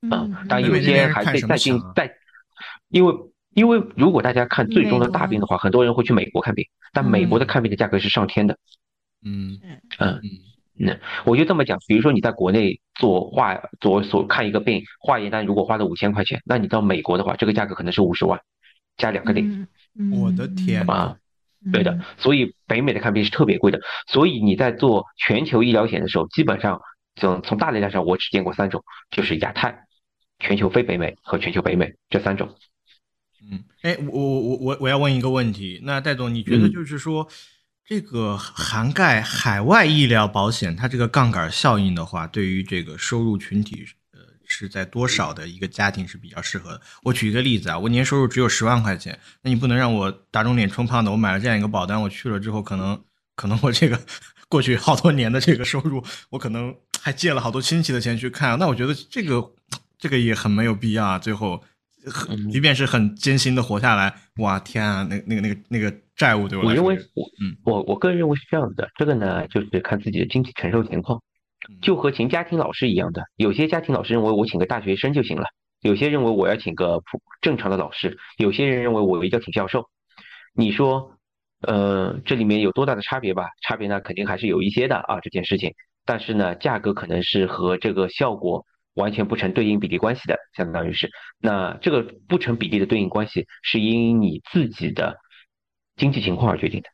[0.02, 2.12] 嗯，但有些还可以再进再，
[2.90, 3.12] 因为。
[3.58, 8.56] 因为如果大家看最终的大病的话，很多人会去美国看病，但美国的看病的价格是上天的。
[9.24, 9.58] 嗯
[9.98, 10.22] 嗯嗯
[10.80, 18.40] 那我就这么讲，比如说你在国内做化做所看一个病，化验单如果花了五千块钱，那你到美国的话，这个价格可能是五十万，
[18.96, 19.66] 加两个零。
[20.12, 21.16] 我的天啊！
[21.72, 23.80] 对的，所以北美的看病是特别贵的。
[24.06, 26.80] 所以你在做全球医疗险的时候，基本上
[27.16, 29.80] 从从大类量上，我只见过三种，就是亚太、
[30.38, 32.54] 全球非北美和全球北美这三种。
[33.50, 37.26] 嗯，哎，我我我我我要问一个问题，那戴总，你觉得就是说，
[37.82, 46.80] 这个涵盖海外医疗保险，它这个杠杆效应的话，对于这个收入群体，呃，是在多少的一个家庭是比较适合的？
[47.04, 53.02] 我举一个例子啊，我年收入只有十万块钱，那你不能让我打肿脸充胖子，我买了这样一个保单，我去了之后，可能
[53.34, 53.98] 可能我这个
[54.50, 59.52] 过去好多年的这个收入，我可能还借了好多亲戚的钱去看，那我觉得这个
[59.98, 61.64] 这个也很没有必要啊，最后。
[62.50, 71.22] 即便是很艰辛的活下来，哇天啊，那那个那个那个债务对我来说，我认为我嗯我我个人认为是这样子的，这个呢就是看自己的经济承受情况，
[71.80, 75.46] 就和请家庭老师一样的，有些家庭老师认为我请个大学生就行了，
[75.82, 79.88] 有些认为我要请个普正常的老师，有些人认为我一定要请教授，
[80.54, 81.12] 你说
[81.62, 83.48] 呃这里面有多大的差别吧？
[83.62, 88.64] 差别呢肯定还是有一些的啊这件事情，但是呢价格可能是和这个效果。
[88.98, 95.16] 完全不成对应比例关系的，相当于是，那这个不成比例的对应关系是因你自己的
[95.96, 96.88] 经济情况而决定的。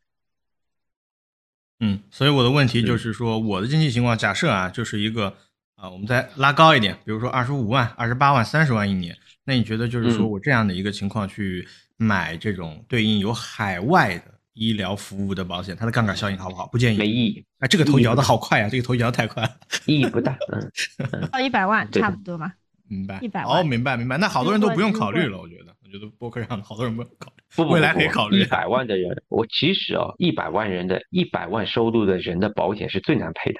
[1.81, 5.35] 嗯，所以我的问题就是说，我的经济情况假设啊，就是一个
[5.77, 14.34] 啊，我们再拉高一点，比如说二十五万、二十八万、三十万一年，那你觉得就是说我这样的一个情况去买这种对应有海外的？
[14.55, 16.67] 医疗服务的保险，它的杠杆效应好不好？
[16.69, 16.99] 不建议。
[16.99, 17.45] 没意义。
[17.59, 18.69] 哎，这个头摇的好快啊！
[18.69, 19.51] 这个头摇太快了，
[19.87, 20.37] 意义不大。
[20.53, 22.55] 嗯， 到一百万差不多吧。
[22.89, 23.19] 明白。
[23.21, 23.61] 一百万。
[23.61, 24.17] 哦，明白明白。
[24.17, 25.75] 那好多人都不用考虑了，我觉得。
[25.83, 27.43] 我觉得博客上好多人不用考虑。
[27.57, 28.41] 不不未来可以考虑。
[28.41, 33.59] 一百万的人，我其实啊，一百万人的一百万收入的人的保险是最难配的。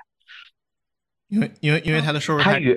[1.29, 2.77] 因为因为因为他的收入太远。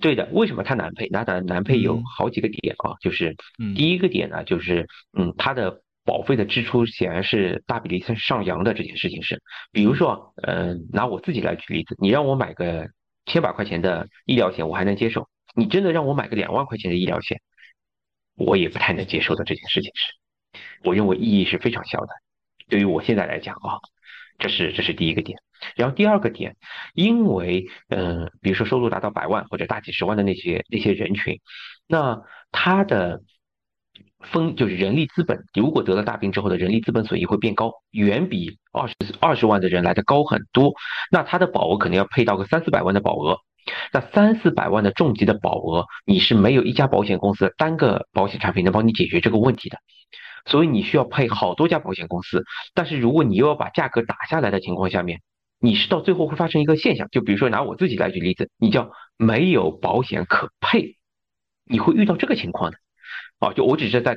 [0.00, 1.08] 对的，为什么他难配？
[1.10, 3.36] 那难难配有好几个点啊，就是
[3.76, 4.88] 第一个点呢，就是
[5.18, 5.82] 嗯，他的。
[6.04, 9.40] 保费的支出显然是大比例上上扬的，这件事情是，
[9.70, 12.88] 比如说，嗯，拿我自己来举例子，你让我买个
[13.24, 15.22] 千把块钱的医疗险，我还能接受；
[15.54, 17.40] 你真的让我买个两万块钱的医疗险，
[18.34, 19.44] 我也不太能接受的。
[19.44, 22.08] 这件事情是，我认为意义是非常小的。
[22.68, 23.78] 对于我现在来讲啊，
[24.38, 25.38] 这是这是第一个点。
[25.76, 26.56] 然后第二个点，
[26.94, 31.40] 因为，嗯，比如说收入达到百万或者大几十万的那些那些人群，
[31.86, 33.22] 那他的。
[34.20, 40.72] 分就是人力资本，如果得了大病之后的人力资本损益会变高，远比二十二十万的人来的高很多。
[41.10, 43.38] 那他的保额可能要配到个三四百万的保额，
[43.92, 49.78] 那三四百万的重疾的保额，你是没有一家保险公司单个保险产品能帮你解决这个问题的，
[50.46, 52.44] 所以你需要配好多家保险公司。
[52.74, 55.20] 但是如果你又要把价格打下来的情况下面，
[55.58, 60.96] 你是到最后会发生一个现象，就比如说拿我自己来举例子，你叫没有保险可配，
[61.64, 62.78] 你会遇到这个情况的。
[63.42, 64.14] 啊，就我只是在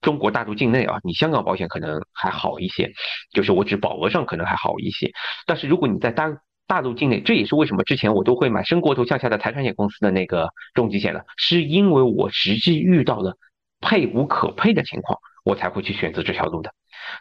[0.00, 2.92] 中国大陆境内啊，你香港保险可能还好一些，
[3.32, 5.10] 就是我指保额上可能还好一些。
[5.46, 6.30] 但是如果你在大
[6.68, 13.36] 大陆境内，这也是为什么之前我都会买深国投向下的财产险公司的那个重疾险了，是因为我实际遇到了
[13.80, 16.72] 配无可配的情况，我才会去选择这条路的。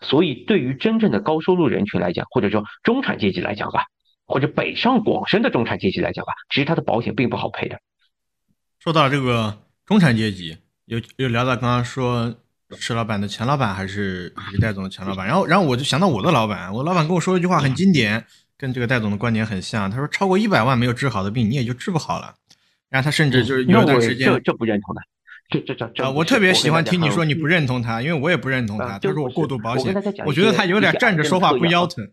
[0.01, 3.86] 所以对于真正的高收入人群来讲，或者说中产阶级来讲吧，
[4.28, 7.80] 或者北上广深的中产阶级来讲吧，其实它的保险并不好配的。
[8.80, 10.55] 说到这个中产阶级。
[10.88, 12.34] 有有聊到刚刚说
[12.78, 18.26] 石老板的前老板还是还是戴总的前老板，然后然后我就想到我的老板，我老板跟我说一句话很经典，
[18.58, 19.92] 跟这个戴总的观点很像。
[19.92, 22.34] 他说超过一百万没有治好的病，你也就治不好了。
[22.90, 25.02] 然后他甚至就是有一段时间，这这不认同的，
[25.50, 28.98] 这这这啊，我特别喜欢听你说你不认同他，因为我也不认同他。
[28.98, 29.94] 他说我过度保险，
[30.26, 32.10] 我觉得他有点站着说话不腰疼。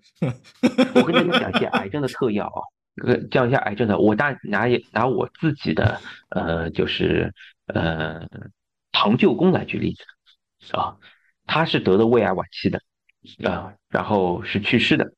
[0.97, 2.59] 我跟大家讲一些癌症的特药啊，
[3.31, 6.01] 讲一下癌症的，我大拿拿我自己的
[6.31, 7.33] 呃就是
[7.67, 8.27] 呃。
[8.95, 10.97] 唐舅公来举例子，啊，
[11.45, 12.81] 他是得了胃癌晚期的，
[13.43, 15.13] 啊，然后是去世的。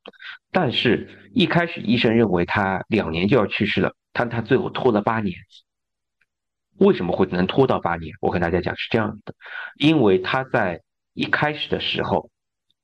[0.51, 5.39] 但是，一开始医生认为他两年就要去世了，但他最后拖了八年。
[6.79, 8.15] 为什么会能拖到八年？
[8.21, 9.35] 我跟大家讲是这样的，
[9.79, 12.31] 因为他在一开始的时候，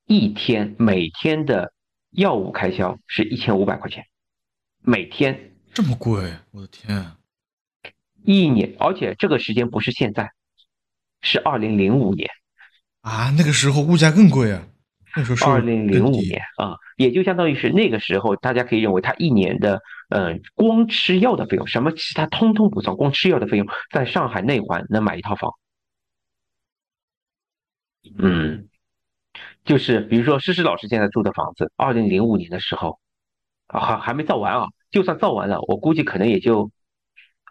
[0.07, 1.73] 一天每天的
[2.11, 4.05] 药物开销是一千五百块钱，
[4.81, 7.13] 每天这么贵，我的天！
[8.25, 10.31] 一年，而且这个时间不是现在，
[11.23, 12.29] 是二零零五年
[13.01, 14.67] 啊，那个时候物价更贵啊。
[15.15, 25.53] 那时候二零零五年啊，也就相当于是那个时候，大家可以认为他一年的，嗯，光吃药的费用，什么其他通通不算，光吃药的费用，在上海内环能买一套房。
[28.19, 28.69] 嗯，
[29.65, 32.99] 就是比如说诗诗老师现在住的房子，二零零五年的时候，
[33.67, 36.71] 啊，还还没造完啊，就算造完了，我估计可能也就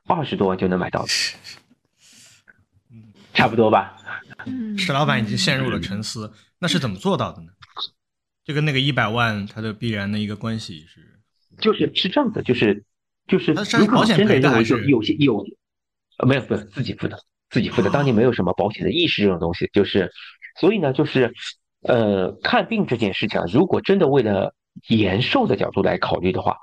[0.08, 1.06] 二十多万就能买到，
[3.42, 3.98] 差不多吧。
[4.78, 6.32] 石老板已经陷入了沉思。
[6.60, 7.52] 那是怎么做到的呢？
[8.44, 11.20] 这跟那个一百万它的必然的一个关系是，
[11.58, 12.86] 就是是这样的，就是
[13.28, 15.44] 就是如果真的认为就有些有，
[16.20, 17.18] 呃没有不是自己付的，
[17.50, 17.90] 自己付的。
[17.90, 20.12] 当年没有什么保险的意识这种东西，就是
[20.60, 21.34] 所以呢，就是
[21.82, 24.54] 呃看病这件事情，如果真的为了
[24.88, 26.58] 延寿的角度来考虑的话，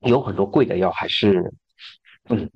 [0.00, 1.54] 有很多贵的药还是
[2.28, 2.50] 嗯，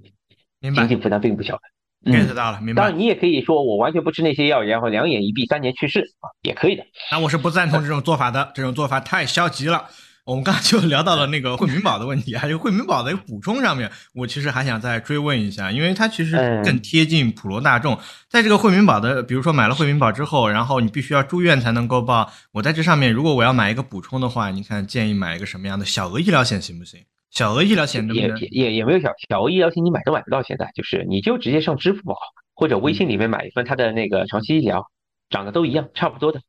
[0.60, 1.62] 仅仅负担并不小的。
[2.04, 2.82] Get 到了，明白。
[2.82, 6.84] 当然，你也可以说我完全不吃那些药，然后两眼一闭，三年去世啊，也可以的。
[7.10, 9.86] 那我是不赞同这种做法的， 这种做法太消极了。
[10.24, 17.98] 我们刚才就聊到了那个惠民保的问题， 还有惠民保的一个补充上面，我其实还想再追问一下，因为它其实更贴近普罗大众。
[18.28, 22.30] 在这个惠民保的，比如说买了惠民保之后，然后你必须要住院才能够报。
[22.52, 27.00] 我在这上面，如果我要买一个补充的话，你看建议买一个什么样的小额医疗险行不行？
[27.30, 30.42] 小额医疗险也也也没有小小额医疗险，你买都买不到。
[30.42, 32.16] 现在就是你就直接上支付宝
[32.54, 34.90] 或者微信里面买一份它的那个长期医疗，
[35.28, 36.40] 长得都一样，差不多的，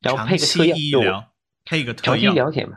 [0.00, 1.24] 然后配个特药，
[1.64, 2.76] 配个长期医疗险嘛，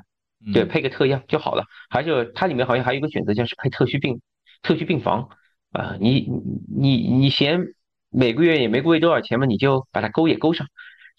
[0.53, 1.63] 对，配个特药就好了。
[1.89, 4.19] 还是它里面好像还有一个选择，就是配特需病
[4.63, 5.29] 特需病房
[5.71, 5.95] 啊。
[5.99, 6.27] 你
[6.75, 7.59] 你你嫌
[8.09, 10.67] 每个月也没贵多少钱嘛，你就把它勾也勾上，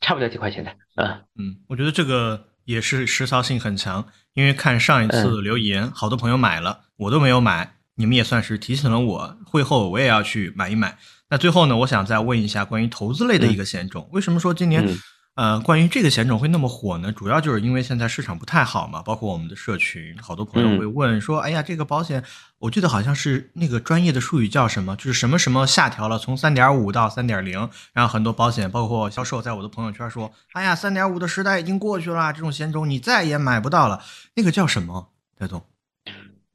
[0.00, 0.72] 差不了几块钱的
[1.02, 1.22] 啊。
[1.38, 4.06] 嗯，我觉得这个也是实操性很强。
[4.34, 10.96] 因为看上一次留言，好多朋友买了，我都没有买，你们也算是提醒了我，会后我也要去买一买。
[11.28, 14.88] 那最后呢，我想再问一下关于投资类的一个险种，为什么说今年？
[15.34, 17.10] 呃，关于这个险种会那么火呢？
[17.10, 22.22] 主要就是因为现在市场不太好嘛，包括我们的社群，好多朋友会问说：“哎呀，这个保险，
[22.62, 24.94] 我记得好像是那个专业的术语叫什么？
[24.94, 34.00] 就是什么什么下调了，从三点五到三点零。”然后很多保险，包括销售，在我的朋友圈说：“哎呀，三点五的时代已经过去了，这种险种你再也买不到了。”
[34.36, 35.08] 那个叫什么？
[35.36, 35.60] 戴总，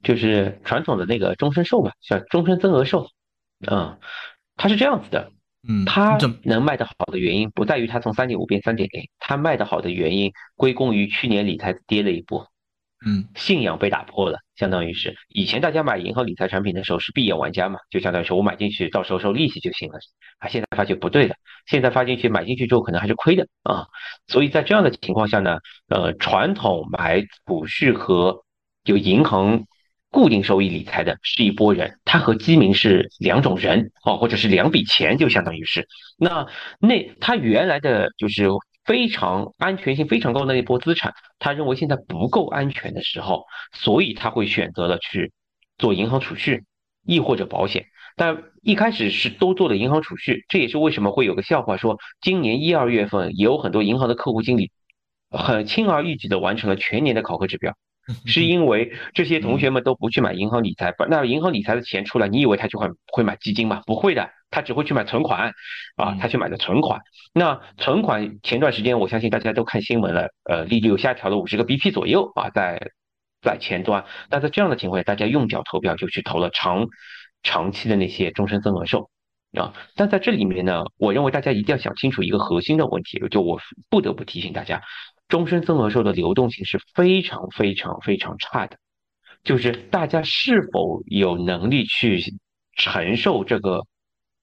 [0.02, 3.06] 就是传统的那个终身寿嘛，像终身增额寿。
[3.70, 3.98] 嗯，
[4.56, 5.30] 它是这样子的。
[5.68, 12.48] 嗯，它能卖得好的原因不在于它从三点五变三点零，它卖得好的原因归功于去年理财跌了一波，
[13.06, 19.98] 嗯，信仰被打破了，相当于是以前大家买银行理财产品的时候是闭眼玩家嘛，就相当于是我买进去到时候收利息就行了，
[20.38, 21.36] 啊，现在发觉不对的，
[21.66, 23.86] 现在发进去买进去之后可能还是亏的啊，
[24.26, 28.44] 所以在这样的情况下呢，呃，传统买储蓄和
[28.84, 29.64] 有银行。
[30.10, 35.86] 固定收益理财的是一波人，他和基民是两种人哦，或者是两笔钱，就相当于是
[36.16, 36.46] 那
[36.80, 38.46] 那他原来的就是
[38.88, 45.30] 非常安全性非常高的那波资产，他认为现在不够安全的时候，所以他会选择了去
[45.76, 46.64] 做银行储蓄，
[47.04, 47.84] 亦或者保险。
[48.16, 54.70] 但一开始是都做的银行储蓄，这也是为什么会有个笑话说，今年一二月份也有很多银行的客户经理
[55.30, 57.76] 很轻而易举的完成了全年的考核指标。
[58.24, 63.82] 是因为这些同学们都不去买银行理财，那银行理财的钱出来，你以为他就会会买基金吗？
[63.84, 65.52] 不会的，他只会去买存款，
[65.96, 67.00] 啊，他去买的存款。
[67.32, 72.90] 那存款前段时间，我相信大家都看新闻了，呃，利率又下调了五十个 BP 左右啊，在
[73.42, 74.04] 在前端。
[74.30, 76.86] 那在这样的情况下，大家用脚投票就去投了长
[77.42, 79.10] 长期的那些终身增额寿
[79.52, 79.74] 啊。
[79.94, 84.82] 但在这里面呢，我认为大家一定要想清楚一个核心的问题，就我不得不提醒大家。
[85.28, 88.78] 终身增额寿的流动性是非常非常非常差的，
[89.44, 92.18] 就是大家是否有能力去
[92.74, 93.84] 承受这个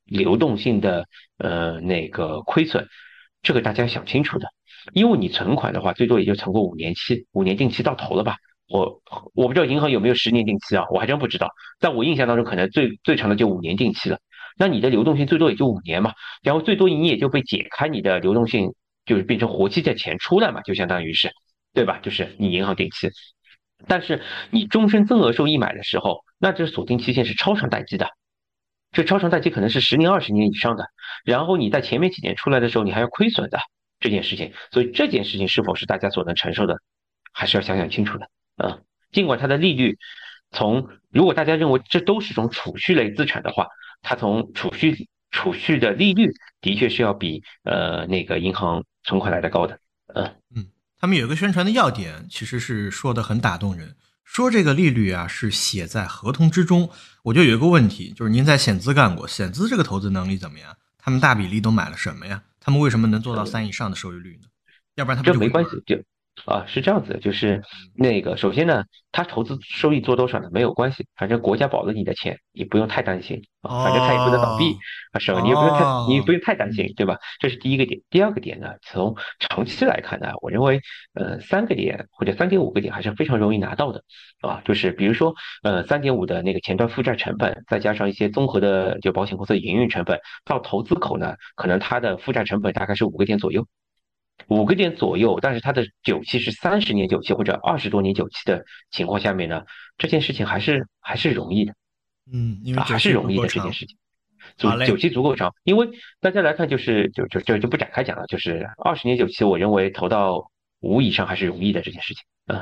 [0.06, 1.06] 流动性的
[1.38, 2.88] 呃那个亏损，
[3.42, 4.48] 这个大家想清楚的。
[4.94, 8.38] 因为你存款的话，最多也就存过五年期，五年定期到头了吧？
[8.68, 9.02] 我
[9.34, 11.50] 我不知道银行有没有十年定期啊，我还真不知道。
[11.80, 14.20] 在我印象当中，可能最最长的就五年定期了。
[14.58, 18.74] 那你的流动性最多也就五年嘛，然后最多你也就被解开你的流动性。
[19.06, 21.32] 就是变成活期的钱出来嘛，就相当于是，
[21.76, 22.00] 对吧？
[22.02, 23.08] 就是你银行定期，
[23.88, 28.10] 但是你终身增额收益买的时候，那这锁定期限是超长待机的，
[28.96, 30.86] 这超长待机可能是十年、二十年以上的。
[31.26, 33.60] 然后你在前面几年出来的时候，你还要亏损的，
[34.00, 36.80] 这件事情，所以这件事情是否是大家所能承受的，
[37.34, 38.80] 还是要想想清楚的啊。
[39.12, 39.98] 尽管它的利率
[40.52, 43.68] 从如果大家认为这都是种储蓄类资产的话，
[44.02, 46.32] 它从储蓄储蓄的利率
[46.62, 49.78] 的确是要比呃那个银行存款来的高的。
[50.14, 50.26] 嗯
[50.56, 50.68] 嗯，
[50.98, 56.90] 他们有一个宣传的要点，其实是说的很打动人，说这个利率啊是写在合同之中。
[57.24, 60.76] 我就有一个问题，就是您在险资干过，险资这个投资能力怎么样？
[60.98, 62.44] 他们大比例都买了什么呀？
[62.60, 64.50] 他们为什么能做到三以上的收益率呢？
[64.96, 66.04] 要不然他们就没关系就。
[66.46, 67.64] 啊，是这样子，就是
[67.96, 70.50] 那个，首先呢，他投资收益做多少呢？
[70.52, 74.76] 没有关系，反正国家保了你的钱，你不用太担心啊，反正他也不能倒闭
[75.12, 75.42] 啊，是吧？
[75.42, 77.18] 你也不用太，你不用太担心，对吧？
[77.40, 78.00] 这是第一个点。
[78.12, 80.80] 第二个点呢，从长期来看呢，我认为，
[81.16, 84.04] 呃，三个点或者三点五个点还是非常容易拿到的
[84.42, 85.34] 啊，就是比如说，
[85.64, 93.66] 呃，三点五的那个前端负债成本，再加上一些综合的就保险公司的营运成本，到投资口呢，可能它的负债成本大概是五个点左右。
[94.48, 99.64] 五个点左右，但是它的久期是三十年久期或者二十多年久期的情况下面呢，
[99.98, 101.74] 这件事情还是还是容易的，
[102.32, 103.98] 嗯，因为还是容易的这件事情，
[104.58, 105.90] 足久期足够长，因为
[106.22, 112.60] 大家来看就是就就就就不展开讲了，就是二十年久期，我认为投到五以上还是容易的这件事情，嗯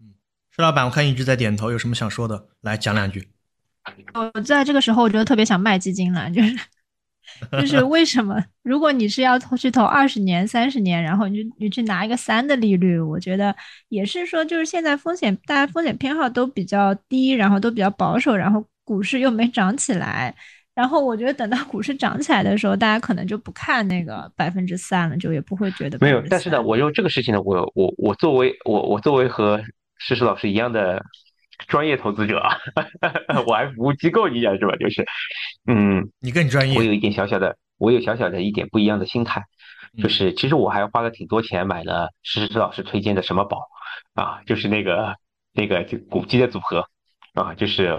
[0.00, 0.14] 嗯，
[0.50, 3.28] 石老板，我看一直在点头，有什么想说的，来讲两句。
[4.12, 6.54] 我在这个时候，我觉得特别想卖基金了，就是。
[7.60, 8.42] 就是为什么？
[8.62, 13.54] 如果你是要投去投二十年、三十年，然后你你去拿一个三的利率，我觉得
[13.88, 20.34] 也是说，就是现在风险大家风险偏好都比较低，然后都比较保守，然后股市又没涨起来，
[20.74, 26.22] 然后我觉得等到股市涨起来的时候，大家可能就不看那个百分之三了，就也不会觉得没有。
[26.28, 29.62] 但是呢，我用这个事情呢，我我我作为我我作为和
[29.98, 31.02] 诗诗老师一样的。
[31.70, 32.38] 专业投资者。
[32.40, 32.58] 啊，
[33.46, 34.76] 我还服务机构，你讲是吧？
[34.76, 35.06] 就是，
[35.66, 36.76] 嗯，你更专业。
[36.76, 39.44] 我有一点小小的，我有小小的一点不一样的心态，
[40.02, 43.68] 就是其实我还花了挺多钱买了石石老师推荐的什么宝。
[44.14, 45.14] 啊，就是那个
[45.54, 46.84] 那个就股基的组合。
[47.34, 47.96] 啊，就是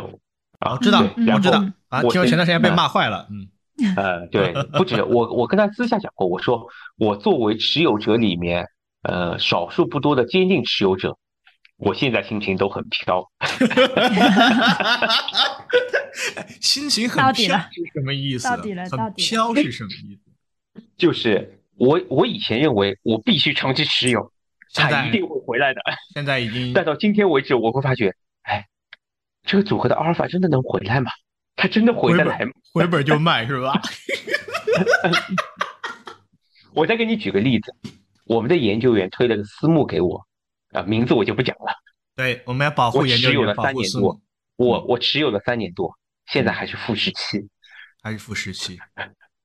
[0.60, 1.02] 啊，知道，
[1.34, 1.64] 我知道。
[1.88, 3.48] 啊，听说前段时间被骂坏了，嗯，
[3.96, 6.68] 呃，对，不止我，我跟他私下讲过，我说
[6.98, 8.66] 我作为持有者里面
[9.04, 11.18] 呃少数不多的坚定持有者。
[11.82, 13.28] 我现在心情都很飘，
[16.62, 17.48] 心情很飘是
[17.92, 18.48] 什么意思？
[18.48, 20.22] 到底了，到底飘是什么意思？
[20.96, 24.32] 就是我我以前认为我必须长期持有，
[24.76, 25.82] 它一定会回来的。
[26.14, 28.14] 现在已经，但到今天为止，我会发觉，
[28.44, 28.68] 哎，
[29.44, 31.10] 这个组合的阿尔法真的能回来吗？
[31.56, 32.52] 它真的回得来吗？
[32.74, 33.74] 回本就卖是吧？
[36.74, 37.74] 我再给你举个例子，
[38.26, 40.28] 我们的研究员推了个私募给我。
[40.74, 41.74] 啊，名字我就不讲了。
[42.16, 44.22] 对，我们要保护研究员，保护私募。
[44.58, 45.98] 我我持有了三年多，
[46.28, 47.48] 现在还是负十七，
[48.04, 48.78] 还是负十七。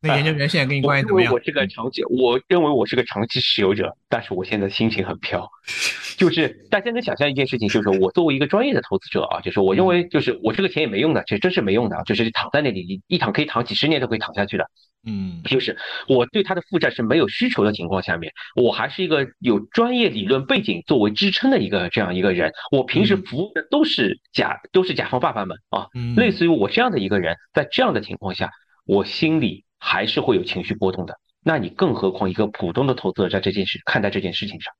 [0.00, 1.32] 那研究员现在跟你关系怎么样？
[1.32, 5.50] 我是个长期，我认为我是个长期持有者，但是我现在心情很飘。
[6.18, 14.68] 就是大家能想象一件事情，就是我作为一个专业的投资者啊，就是我认为，就是我这个钱也没用的，这真是没用的啊，就是躺在那里，一躺可以躺几十年都可以躺下去的。
[15.08, 15.78] 嗯，就是
[16.08, 22.50] 我对他的负债是没有需求的情况下面，我还是一个有专业理论背景作为支撑的一个这样一个人。
[22.72, 25.86] 我平时服务的都是甲，都是甲方爸爸们啊，
[26.16, 28.50] 类似于我这样的一个人，在这样的情况下，
[28.84, 31.14] 我心里还是会有情绪波动的。
[31.44, 34.74] 那你更何况一个普通的投资者在这件事看待这件事情上，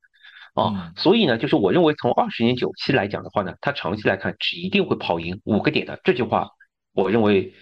[0.55, 6.01] 啊，所以呢，就是我认为从二十年九期来讲的话呢，它长期来看是一定会跑赢五个点的。
[6.03, 6.49] 这句话，
[6.93, 7.53] 我认为。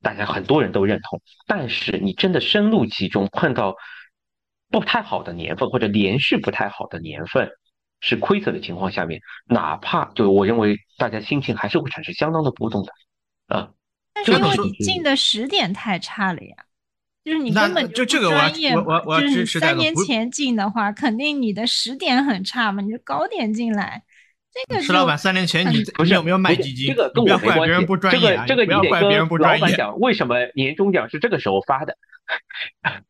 [0.00, 3.74] 大家很多人都认同，但是你真的深入其中碰到
[4.70, 7.48] 不太好的年份或者连续不太好的年份
[8.00, 12.92] 是亏损的情况下面，哪怕就我认为大家心情还是会产生相当的波动的
[13.48, 13.70] 啊。
[14.14, 16.56] 但是因为你进的时点太差了呀，
[17.24, 24.04] 就是你根本就这个专业，就是三年前进的话，肯定你的时点很差嘛，你就高点进来。
[24.80, 26.88] 石老板，三年前你不是有没有买基金？
[26.88, 27.86] 这个跟我没关系。
[28.10, 31.96] 这个这个你得跟老板讲，为什么年终奖是这个时候发的？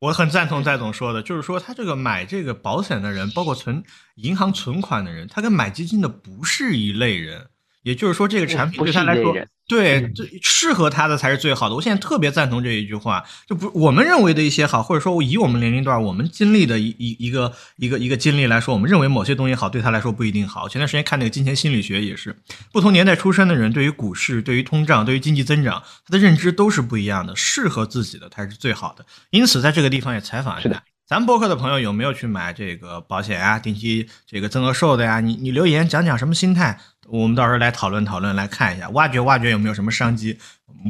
[0.00, 3.82] 我很赞同戴总说的，就是说他这个买这个保险的人，包括存
[4.14, 7.48] 银行存款的人，他跟买基金的不是一类人。
[7.82, 9.34] 也就是说，这个产品对他来说。
[9.70, 11.76] 对，最适合他的才是最好的。
[11.76, 20.68] 我现在特别赞同这一句话，就不我们认为的一些好，或者说以我们年龄段我们经历的一一一个一个一个经历来说，我们认为某些东西好，对他来说不一定好。
[20.68, 22.36] 前段时间看那个金钱心理学也是，
[22.72, 29.06] 不同年代出生的人对于股市、对于通胀、对于经济增长，他的认知都是不一样的，适合自己的才是最好的。
[29.30, 35.20] 因此，在这个地方也采访一下，咱博客的朋友有没有去买这个保险啊，定期这个增额寿的呀？
[35.20, 36.80] 你你留言讲讲什么心态？
[37.10, 40.38] 我们到时候来讨论讨论，来看一下，挖掘挖掘有没有什么商机，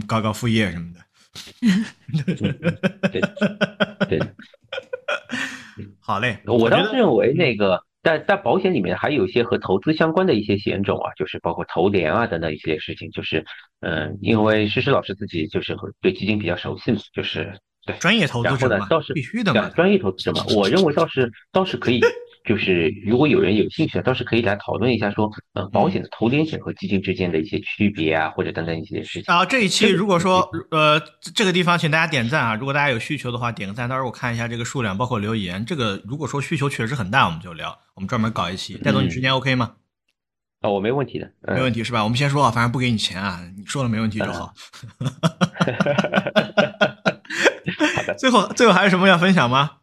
[0.06, 1.00] 搞搞副业什么的。
[3.10, 3.20] 对
[4.06, 4.20] 对，
[5.98, 6.38] 好嘞。
[6.44, 13.10] 我倒是认为那个，在在保险里面还有一些和投资相关的一些险种啊，就是包括投连啊等等一些事情。
[13.12, 13.44] 就是
[13.80, 22.00] 嗯，因为诗诗老师自己就是对基金比较熟悉嘛，就是对专业投资者嘛，倒是必须的嘛，专业投资者嘛，我认为倒是倒是可以。
[22.44, 29.32] 就是如果有人有兴趣，倒是可以来讨论一下，说呃保险的投连险和基金之间的一些区别啊，或者等等一些事情。
[29.32, 31.00] 啊，这一期如果说呃
[31.34, 32.54] 这个地方，请大家点赞啊！
[32.54, 33.88] 如果大家有需求的话，点个赞。
[33.88, 35.64] 到时候我看一下这个数量，包括留言。
[35.64, 38.78] 这个如果说需求确实很大，我们就聊，我们专门搞一期。
[38.78, 39.74] 戴总，你时间 OK 吗？
[40.60, 42.02] 啊，我没问题的，没问题是吧？
[42.02, 44.54] 我们先说啊，反正不给你钱啊，你说了没问题就好。
[47.96, 49.79] 好的，最后最后还有什么要分享吗？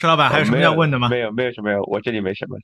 [0.00, 1.10] 石老板还有什么要问的吗？
[1.10, 2.56] 没有，没有什么，我这里没什么。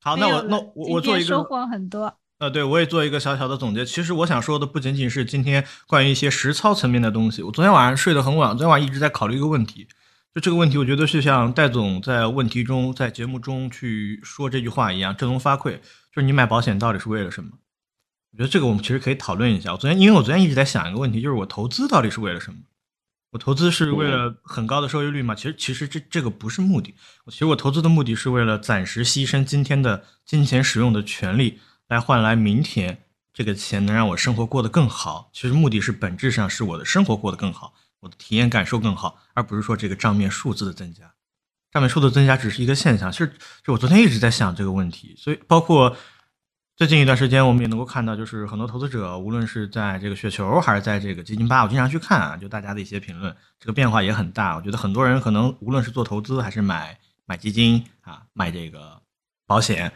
[0.00, 2.14] 好，那我那我我做一个收获很多。
[2.38, 3.84] 呃，对我也做一个小小的总结。
[3.84, 7.42] 其实我想说的不仅仅是今天关于一些实操层面的东西。
[7.42, 9.88] 我昨天晚上睡得很晚，昨天晚上一直在考虑一个问题。
[10.34, 15.78] 就这个问题，我觉得是像戴总在问题中在节目中去说这句话一样，振聋发聩。
[16.12, 17.50] 就是你买保险到底是为了什么？
[18.32, 19.72] 我觉得这个我们其实可以讨论一下。
[19.72, 22.58] 我昨天因为我昨天一直在想一个问题，就是我投资到底是为了什么？
[23.34, 25.34] 我投资是为了很高的收益率吗？
[25.34, 26.94] 其实，其实这这个不是目的。
[27.26, 31.58] 其实我投资的目的是为了暂时牺牲今天的金钱使用的权利，
[31.88, 35.30] 来换来明天这个钱能让我生活过得更好。
[35.32, 41.14] 其实目的是本质上是我的生活过得更好，我的体验感受更好，而不是说这个账面数字的增加。
[41.72, 43.10] 账面数字增加只是一个现象。
[43.10, 43.32] 其实，
[43.64, 45.96] 就我昨天一直在想这个问题，所以包括。
[46.76, 54.56] 最近一段时间，我们也能够看到，就是很多投资者，无论是在这个雪球还是在这个基金吧，我经常去看啊，就大家的一些评论，这个变化也很大。
[54.56, 59.00] 我觉得很多人可能无论是做投资还是买买基金啊，买这个
[59.46, 59.92] 保险，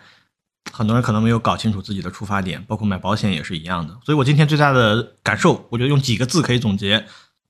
[0.71, 3.99] 很多人可能没有搞清楚自己的出发点，包括买保险也是一样的。
[4.05, 7.05] 所以我今天最大的感受，我觉得用几个字可以总结，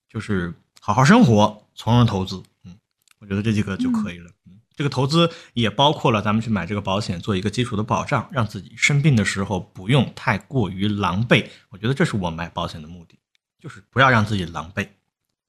[0.08, 2.42] 就是好好生活，从容投资。
[2.64, 2.78] 嗯，
[3.18, 4.30] 我觉得这几个就可以了。
[4.78, 11.44] 这个投资也包括了咱们去买这个保险，做一个基础的保障，让自己生病的时候不用太过于狼狈。
[11.70, 13.18] 我觉得这是我买保险的目的，
[13.58, 14.86] 就是不要让自己狼狈，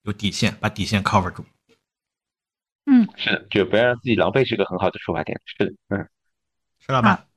[0.01, 1.45] 有底线，把底线 cover 住。
[2.87, 5.39] 嗯，是的，就不要让自己狼狈是个很好的出发点。
[5.45, 6.09] 是的，嗯，
[6.79, 7.28] 石老板。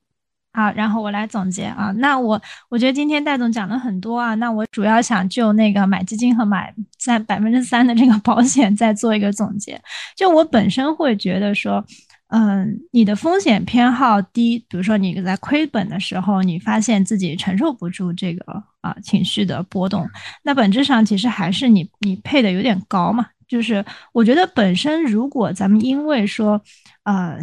[0.55, 1.91] 好，然后我来总结啊。
[1.97, 2.39] 那我
[2.69, 4.35] 我觉得今天戴总讲了很多啊。
[4.35, 9.81] 那我主要想就那个买基金和买在百分之三的这个保险再做一个总结。
[10.15, 11.83] 就我本身会觉得说，
[12.27, 20.07] 嗯，你的风险偏好低，比如说你在亏本的时候，你发现自己承受不住这个啊情绪的波动，
[20.43, 23.25] 那本质上其实还是你你配的有点高嘛。
[23.47, 26.61] 就是我觉得本身如果咱们因为说，
[27.05, 27.39] 呃。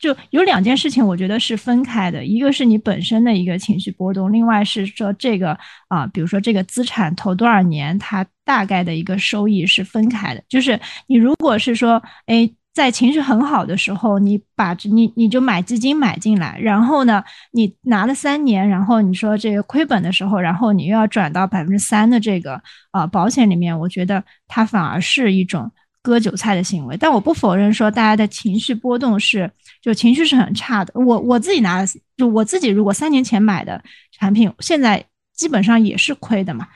[0.00, 5.56] 就有两件事情，我觉得是分开的，一个是你本身的一个情绪波动，另外是说这个
[5.88, 10.42] 啊，比如说这个资产投多少年，它大概的一个收益是分开的。
[10.48, 17.22] 就是你如果是说，哎，在情绪很好的时候，你把你你就买基金买进来，然后呢，
[17.52, 22.58] 你拿了三年，然后你说这个亏本的时候，然后你又要转到百分之三的这个
[22.90, 25.70] 啊保险里面，我觉得它反而是一种。
[26.02, 29.50] 割韭菜的行为，但我不否认说大家的情绪波动是，
[29.82, 30.92] 就情绪是很差的。
[30.94, 31.84] 我我自己拿，
[32.16, 33.82] 就我自己如果三年前买的
[34.12, 36.66] 产品，现在基本上也是亏的嘛。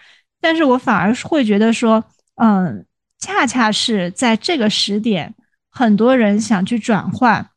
[0.40, 2.04] 但是我反而会觉得说，
[2.36, 2.84] 嗯，
[3.18, 5.34] 恰恰是在这个时点，
[5.70, 7.48] 很多人想去转换，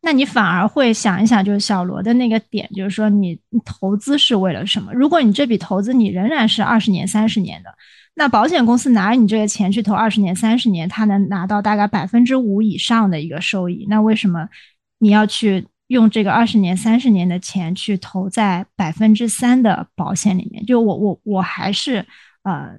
[0.00, 4.90] 那你反而会想一想，就是小罗的那个点，就是说你投资是为了什么？
[4.94, 7.74] 如果你这笔投资你仍然是二十年、三十年的。
[8.16, 13.84] 那保险公司拿着你这个钱去投二十年、三十年，它能拿到大概百分之五以上的一个收益。
[13.88, 14.48] 那为什么
[15.00, 20.64] 你要去用这个二十年、三十年的钱去投在百分之三的保险里面？
[20.64, 22.06] 就我我我还是
[22.44, 22.70] 呃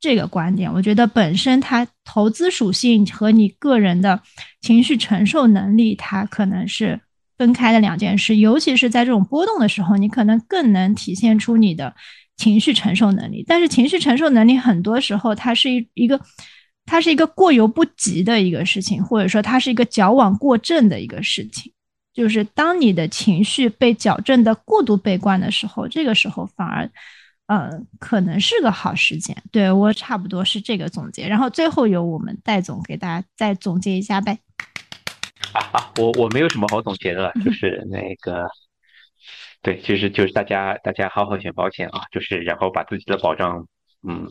[0.00, 4.20] 这个观点，我觉得本身它投资属性和你个人的
[4.60, 7.00] 情绪承受能力，它可能是
[7.38, 8.36] 分开的两件事。
[8.38, 11.94] 尤其是在这种波动的时候，你可能更能体现出你的。
[12.40, 16.18] 情绪承受能力，但是情绪承受能力很多时候它是一一个，
[16.86, 21.70] 它是一个过犹不及的一个事情，或者说它是一个矫枉过正的一个事情。
[22.14, 26.90] 就是当你的情绪被矫正的过度悲观的时候，这个时候反而，
[27.46, 29.36] 呃，可能是个好时间。
[29.52, 34.38] 对我差不多是这个总结，然后最后由我们戴总给大家再总结一下呗。
[35.52, 38.48] 啊，我我没有什么好总结的，就是那个。
[39.62, 43.66] 对，其实就是大家大家好好选保险啊，就是然后把自己的保障
[44.08, 44.26] 嗯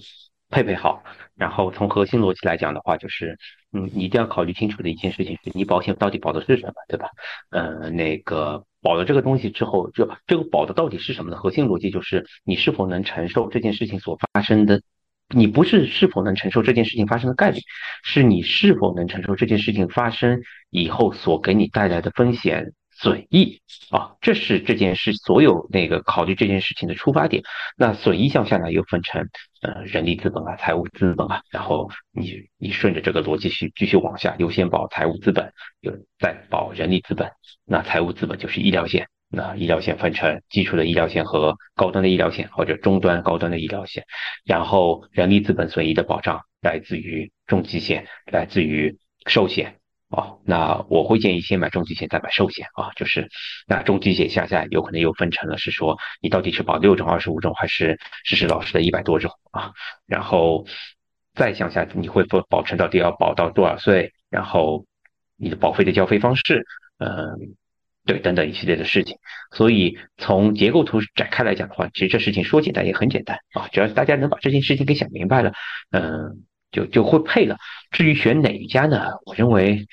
[0.50, 1.04] 配配好，
[1.36, 3.38] 然后从核心逻辑来讲的话，就是
[3.72, 7.10] 嗯你一定要考虑清楚的一件事情是你保险到底保的是什么，对吧？
[7.52, 11.38] 呃，那个保了这个东西之后，就这个保的到底是什么呢？
[11.38, 14.82] 核心逻辑就是你是否能承受这件事情所发生的
[15.36, 17.60] 你不是是否能承受这件事情发生的概率，
[18.04, 20.42] 是你是否能承受这件事情发生
[20.72, 22.74] 以后所给你带来的风险。
[23.02, 23.62] 损益
[23.92, 27.44] 啊，这是这件事所有那个考虑这件事情的出发点。
[27.78, 29.30] 那损益项下呢又分成
[29.62, 37.32] 呃人力资本啊、财务资本啊，然后你你顺着这个逻辑去继续往下，优先保财务资本，有再保人力资本。
[37.66, 44.04] 那财务资本就是医疗险，那医疗险分成基础的医疗险和高端的医疗险，或者中端高端的医疗险。
[44.44, 49.79] 然后人力资本损益的保障来自于重疾险，来自于寿险。
[50.10, 52.90] 哦，那我会建议先买重疾险，再买寿险啊。
[52.96, 53.30] 就是
[53.68, 59.72] 那重疾险下下有可能又分成了，是说你到底是保六种、二十五种，还是实实老师的一百多种啊？
[60.08, 60.66] 然后
[61.36, 64.12] 再向下，你会保保存到底要保到多少岁？
[64.32, 64.88] 然后
[65.38, 66.66] 你的保费的交费方式，
[66.98, 67.56] 嗯，
[68.04, 69.16] 对，等等一系列的事情。
[69.52, 75.54] 所以从结构图展开来讲的话，其实这事情说简单也很简单啊，只要大家能把这件事情给想明白了，
[75.92, 76.46] 嗯。
[76.72, 77.58] 就就会配了。
[77.92, 79.08] 至于选哪一家呢？
[79.26, 79.88] 我认为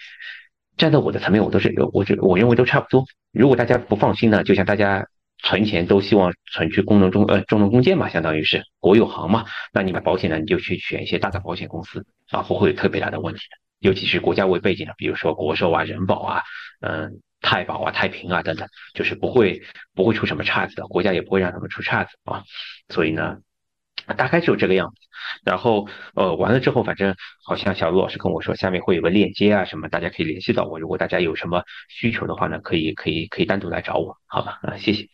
[0.76, 3.04] 站在我的层面，我都是我觉我认为都差不多。
[3.32, 5.06] 如果大家不放心呢，就像大家
[5.42, 9.46] 存钱都希望存去工农中呃中农工建嘛，相当于是国有行嘛。
[9.72, 13.40] 那你买保险呢，你就去选一些大的保险公司啊，不会有特别大的问题。
[13.78, 16.42] 尤其是国家为背景的，比如说国寿啊、人保啊、
[16.80, 19.62] 嗯太保啊、太平啊等等，就是不会
[19.94, 22.44] 不会出什么岔子的，国家也不会让他们出岔子啊。
[22.88, 23.38] 所以呢。
[24.14, 24.96] 大概就这个样子，
[25.44, 27.14] 然后呃完了之后，反正
[27.44, 30.78] 好像小卢老师跟我说，下面会有个链接啊什么，大家可以联系到我。
[30.78, 34.60] 如果大家有什么需求的话呢，可以可以可以单独来找我，好吧？
[34.62, 35.08] 啊，谢谢。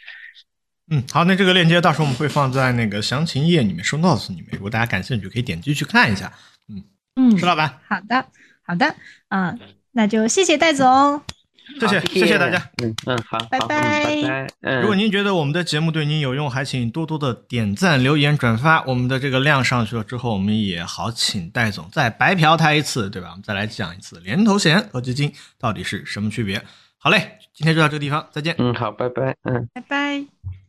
[0.91, 6.33] 嗯，好，那这个链接到时候我们会放在那个详情页里面，收 notes 里面，如果大家感兴趣，可以点击去看一下。
[6.69, 6.85] 嗯
[7.17, 8.27] 嗯，石老板，好的
[8.67, 8.95] 好的，
[9.29, 9.59] 嗯，
[9.93, 11.32] 那就谢谢戴总。
[11.81, 14.47] 谢谢谢谢大家，嗯嗯好，拜拜拜拜。
[14.63, 18.83] 嗯，如果您觉得我们的节目对您有用，还请多多的点赞、留言、转发。
[18.85, 23.31] 我们的这个量上去了之后，我们也好请戴总再白嫖他一次，对吧？
[23.31, 26.63] 我们再来讲一次连投险和基金到底是什么区别。
[26.99, 28.55] 好嘞，今天就到这个地方，再见。
[28.59, 29.37] 嗯，好，拜拜。
[29.43, 30.62] 嗯，拜拜。